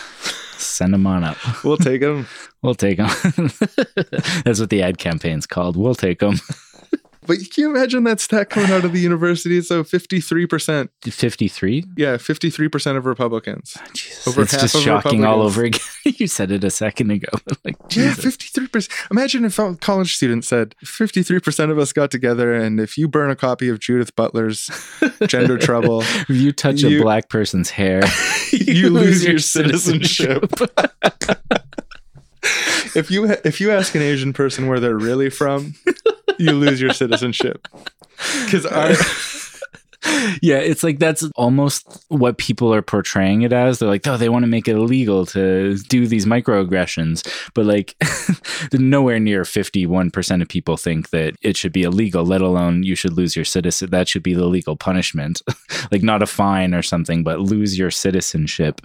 [0.59, 1.37] Send them on up.
[1.63, 2.27] We'll take them.
[2.61, 3.07] We'll take them.
[4.43, 5.77] That's what the ad campaign's called.
[5.77, 6.35] We'll take them.
[7.29, 9.61] but can you imagine that stat coming out of the university?
[9.61, 10.89] So 53%.
[11.05, 11.85] 53?
[11.95, 13.77] Yeah, 53% of Republicans.
[13.79, 15.79] Ah, Jesus, Over it's half just of shocking all over again.
[16.05, 17.29] you said it a second ago.
[17.63, 18.89] like, Yeah, 53%.
[19.11, 23.29] Imagine if a college student said 53% of us got together, and if you burn
[23.29, 24.69] a copy of Judith Butler's
[25.27, 28.01] Gender Trouble, If you touch You- a black person's hair,
[28.51, 30.51] you lose your citizenship.
[32.95, 35.75] if you if you ask an Asian person where they're really from,
[36.39, 37.67] you lose your citizenship.
[38.45, 38.95] Because I
[40.41, 43.79] yeah, it's like that's almost what people are portraying it as.
[43.79, 47.27] They're like, oh, they want to make it illegal to do these microaggressions.
[47.53, 47.95] But like,
[48.73, 53.13] nowhere near 51% of people think that it should be illegal, let alone you should
[53.13, 53.89] lose your citizen.
[53.89, 55.41] That should be the legal punishment.
[55.91, 58.81] like, not a fine or something, but lose your citizenship.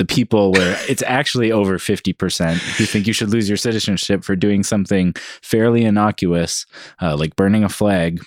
[0.00, 4.34] The people where it's actually over 50% who think you should lose your citizenship for
[4.34, 6.64] doing something fairly innocuous,
[7.02, 8.24] uh, like burning a flag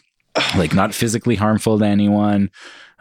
[0.57, 2.49] like not physically harmful to anyone.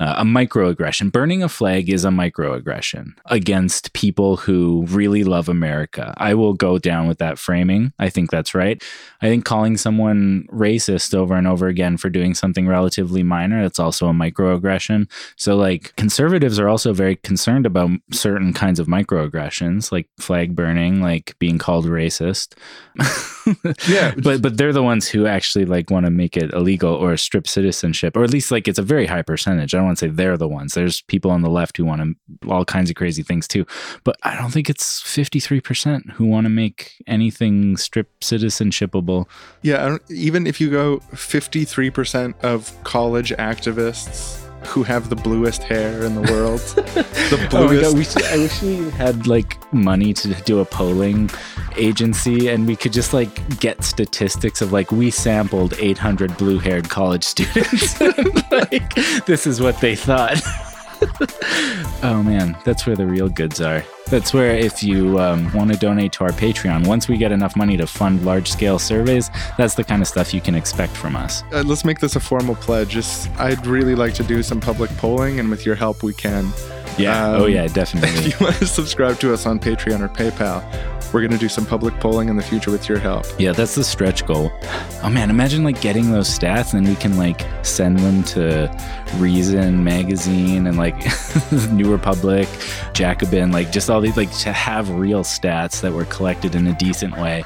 [0.02, 1.12] Uh, a microaggression.
[1.12, 6.12] Burning a flag is a microaggression against people who really love America.
[6.16, 7.92] I will go down with that framing.
[8.00, 8.82] I think that's right.
[9.20, 13.78] I think calling someone racist over and over again for doing something relatively minor, that's
[13.78, 15.08] also a microaggression.
[15.36, 21.00] So, like, conservatives are also very concerned about certain kinds of microaggressions, like flag burning,
[21.00, 22.56] like being called racist.
[23.88, 24.14] Yeah.
[24.22, 27.48] but but they're the ones who actually like want to make it illegal or strip
[27.48, 29.74] citizenship, or at least like it's a very high percentage.
[29.74, 30.74] I don't want to say they're the ones.
[30.74, 33.66] There's people on the left who want to all kinds of crazy things too,
[34.04, 39.26] but I don't think it's fifty three percent who want to make anything strip citizenshipable.
[39.62, 46.14] yeah, even if you go 53% of college activists who have the bluest hair in
[46.14, 46.60] the world,
[46.94, 50.64] the Oh my god, we should, I wish we had like money to do a
[50.64, 51.30] polling
[51.76, 57.24] agency and we could just like get statistics of like we sampled 800 blue-haired college
[57.24, 58.00] students.
[58.50, 58.94] like
[59.26, 60.40] this is what they thought.
[62.02, 63.84] oh man, that's where the real goods are.
[64.06, 67.56] That's where if you um, want to donate to our Patreon, once we get enough
[67.56, 71.42] money to fund large-scale surveys, that's the kind of stuff you can expect from us.
[71.52, 72.96] uh, let's make this a formal pledge.
[73.38, 76.52] I'd really like to do some public polling, and with your help, we can.
[76.98, 77.28] Yeah.
[77.28, 78.10] Um, oh yeah, definitely.
[78.22, 80.62] If you want to subscribe to us on Patreon or PayPal,
[81.12, 83.26] we're going to do some public polling in the future with your help.
[83.38, 84.50] Yeah, that's the stretch goal.
[85.02, 88.70] Oh man, imagine like getting those stats and then we can like send them to
[89.16, 90.96] Reason magazine and like
[91.70, 92.48] New Republic,
[92.94, 96.72] Jacobin, like just all these like to have real stats that were collected in a
[96.74, 97.44] decent way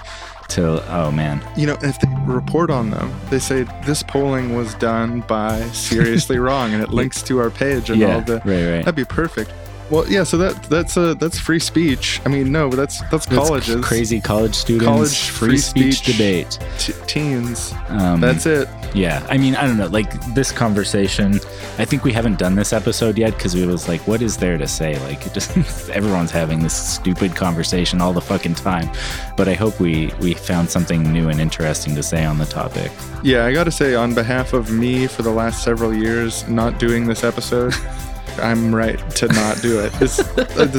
[0.48, 1.40] to oh man.
[1.56, 6.38] You know, if they report on them, they say this polling was done by Seriously
[6.40, 8.34] Wrong, and it links to our page and all Yeah, the.
[8.44, 8.84] right, right.
[8.84, 9.50] That'd be perfect.
[9.90, 10.24] Well, yeah.
[10.24, 12.20] So that that's uh, that's free speech.
[12.24, 15.98] I mean, no, but that's that's That's colleges, crazy college students, College free, free speech,
[15.98, 16.16] speech.
[16.16, 16.58] debate.
[16.78, 17.72] t- teens.
[17.88, 18.68] Um, That's it.
[18.94, 19.86] Yeah, I mean, I don't know.
[19.88, 21.34] Like this conversation,
[21.78, 24.56] I think we haven't done this episode yet because we was like, what is there
[24.58, 24.98] to say?
[25.00, 25.56] Like, it just
[25.90, 28.90] everyone's having this stupid conversation all the fucking time.
[29.36, 32.90] But I hope we we found something new and interesting to say on the topic.
[33.22, 36.78] Yeah, I got to say, on behalf of me for the last several years not
[36.78, 37.74] doing this episode,
[38.38, 39.92] I'm right to not do it.
[39.94, 40.18] This,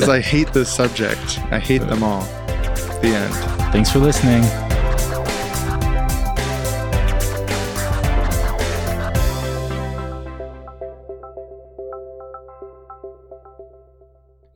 [0.07, 1.39] I hate this subject.
[1.51, 2.21] I hate them all.
[3.01, 3.33] The end.
[3.71, 4.43] Thanks for listening.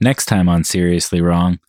[0.04, 1.60] Next time on Seriously Wrong,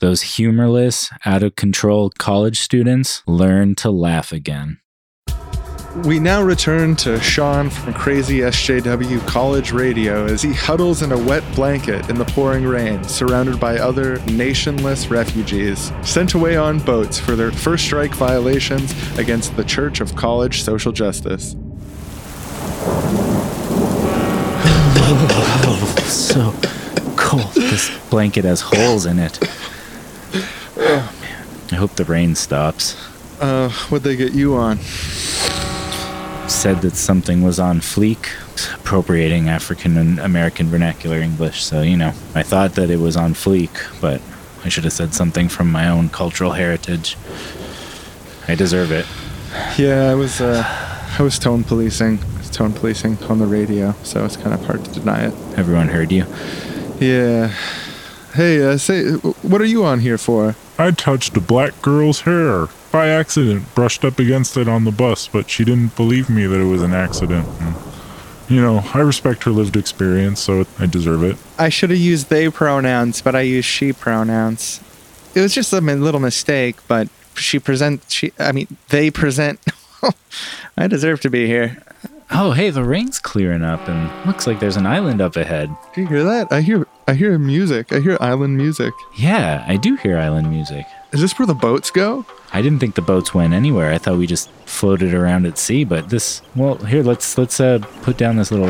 [0.00, 4.78] those humorless, out of control college students learn to laugh again.
[6.04, 11.18] We now return to Sean from Crazy SJW College Radio as he huddles in a
[11.18, 17.18] wet blanket in the pouring rain, surrounded by other nationless refugees sent away on boats
[17.18, 21.52] for their first strike violations against the Church of College Social Justice.
[26.06, 26.54] so
[27.16, 27.52] cold.
[27.54, 29.38] This blanket has holes in it.
[30.76, 31.46] Oh man.
[31.72, 32.96] I hope the rain stops.
[33.40, 34.78] Uh, what'd they get you on?
[36.48, 38.26] Said that something was on fleek,
[38.80, 41.62] appropriating African and American vernacular English.
[41.62, 43.70] So, you know, I thought that it was on fleek,
[44.00, 44.20] but
[44.64, 47.16] I should have said something from my own cultural heritage.
[48.48, 49.06] I deserve it.
[49.78, 50.40] Yeah, I was.
[50.40, 50.64] Uh,
[51.18, 52.18] I was tone policing.
[52.18, 55.34] I was tone policing on the radio, so it's kind of hard to deny it.
[55.56, 56.26] Everyone heard you.
[57.00, 57.48] Yeah.
[58.34, 60.54] Hey, uh, say, what are you on here for?
[60.78, 65.28] I touched a black girl's hair by accident, brushed up against it on the bus,
[65.28, 67.46] but she didn't believe me that it was an accident.
[67.60, 67.74] And,
[68.48, 71.36] you know, I respect her lived experience, so I deserve it.
[71.58, 74.80] I should have used they pronouns, but I used she pronouns.
[75.34, 78.02] It was just a little mistake, but she present.
[78.08, 79.60] She, I mean, they present.
[80.76, 81.82] I deserve to be here.
[82.30, 85.74] Oh, hey, the rain's clearing up and looks like there's an island up ahead.
[85.94, 86.52] Do you hear that?
[86.52, 86.86] I hear.
[87.06, 87.90] I hear music.
[87.92, 88.92] I hear island music.
[89.16, 90.86] Yeah, I do hear island music.
[91.12, 92.26] Is this where the boats go?
[92.52, 93.92] I didn't think the boats went anywhere.
[93.92, 97.78] I thought we just floated around at sea, but this well, here let's let's uh
[98.02, 98.68] put down this little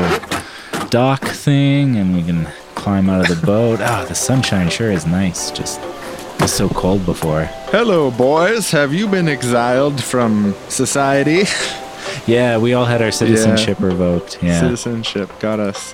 [0.89, 2.45] dock thing and we can
[2.75, 3.79] climb out of the boat.
[3.81, 5.51] Ah, the sunshine sure is nice.
[5.51, 7.43] Just it was so cold before.
[7.71, 8.71] Hello, boys.
[8.71, 11.43] Have you been exiled from society?
[12.25, 14.41] Yeah, we all had our citizenship revoked.
[14.41, 14.59] Yeah.
[14.61, 15.93] Citizenship got us.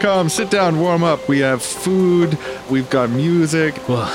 [0.00, 1.28] Come, sit down, warm up.
[1.28, 2.38] We have food.
[2.70, 3.74] We've got music.
[3.88, 4.06] well,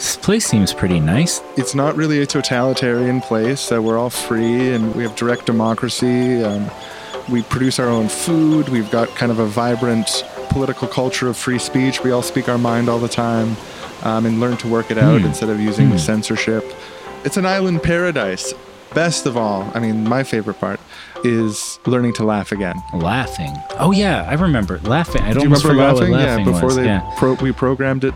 [0.00, 1.42] this place seems pretty nice.
[1.58, 3.70] It's not really a totalitarian place.
[3.70, 6.42] Uh, we're all free and we have direct democracy.
[6.42, 6.70] Um,
[7.30, 8.70] we produce our own food.
[8.70, 12.02] We've got kind of a vibrant political culture of free speech.
[12.02, 13.56] We all speak our mind all the time
[14.02, 15.26] um, and learn to work it out Hmm.
[15.26, 15.98] instead of using Hmm.
[15.98, 16.64] censorship.
[17.24, 18.54] It's an island paradise.
[18.94, 20.80] Best of all, I mean, my favorite part
[21.22, 22.74] is learning to laugh again.
[22.92, 23.54] Laughing.
[23.78, 25.22] Oh yeah, I remember laughing.
[25.22, 26.10] I Do don't you remember laughing?
[26.10, 26.76] What Yeah, before was.
[26.76, 27.08] they yeah.
[27.16, 28.14] pro- we programmed it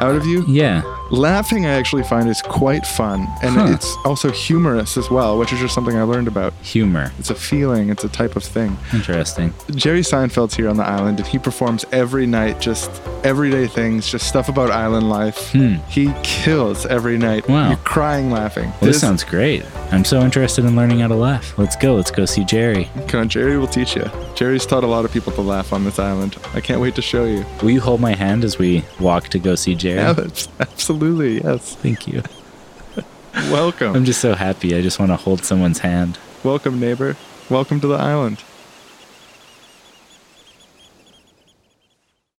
[0.00, 0.42] out of you.
[0.48, 0.82] yeah.
[1.10, 3.66] Laughing, I actually find is quite fun, and Huh.
[3.70, 6.52] it's also humorous as well, which is just something I learned about.
[6.62, 7.12] Humor.
[7.18, 8.76] It's a feeling, it's a type of thing.
[8.92, 9.54] Interesting.
[9.74, 12.90] Jerry Seinfeld's here on the island, and he performs every night just
[13.22, 15.52] everyday things, just stuff about island life.
[15.52, 15.74] Hmm.
[15.88, 17.48] He kills every night.
[17.48, 17.68] Wow.
[17.68, 18.70] You're crying laughing.
[18.80, 19.64] Well, this sounds great.
[19.92, 21.56] I'm so interested in learning how to laugh.
[21.56, 21.94] Let's go.
[21.94, 22.90] Let's go see Jerry.
[23.06, 24.04] Come on, Jerry will teach you.
[24.34, 26.36] Jerry's taught a lot of people to laugh on this island.
[26.54, 27.44] I can't wait to show you.
[27.62, 29.96] Will you hold my hand as we walk to go see Jerry?
[30.06, 30.48] Yeah, that's-
[30.96, 31.74] absolutely, yes.
[31.76, 32.22] Thank you.
[33.50, 33.94] Welcome.
[33.94, 34.74] I'm just so happy.
[34.74, 36.18] I just want to hold someone's hand.
[36.42, 37.16] Welcome, neighbor.
[37.50, 38.42] Welcome to the island.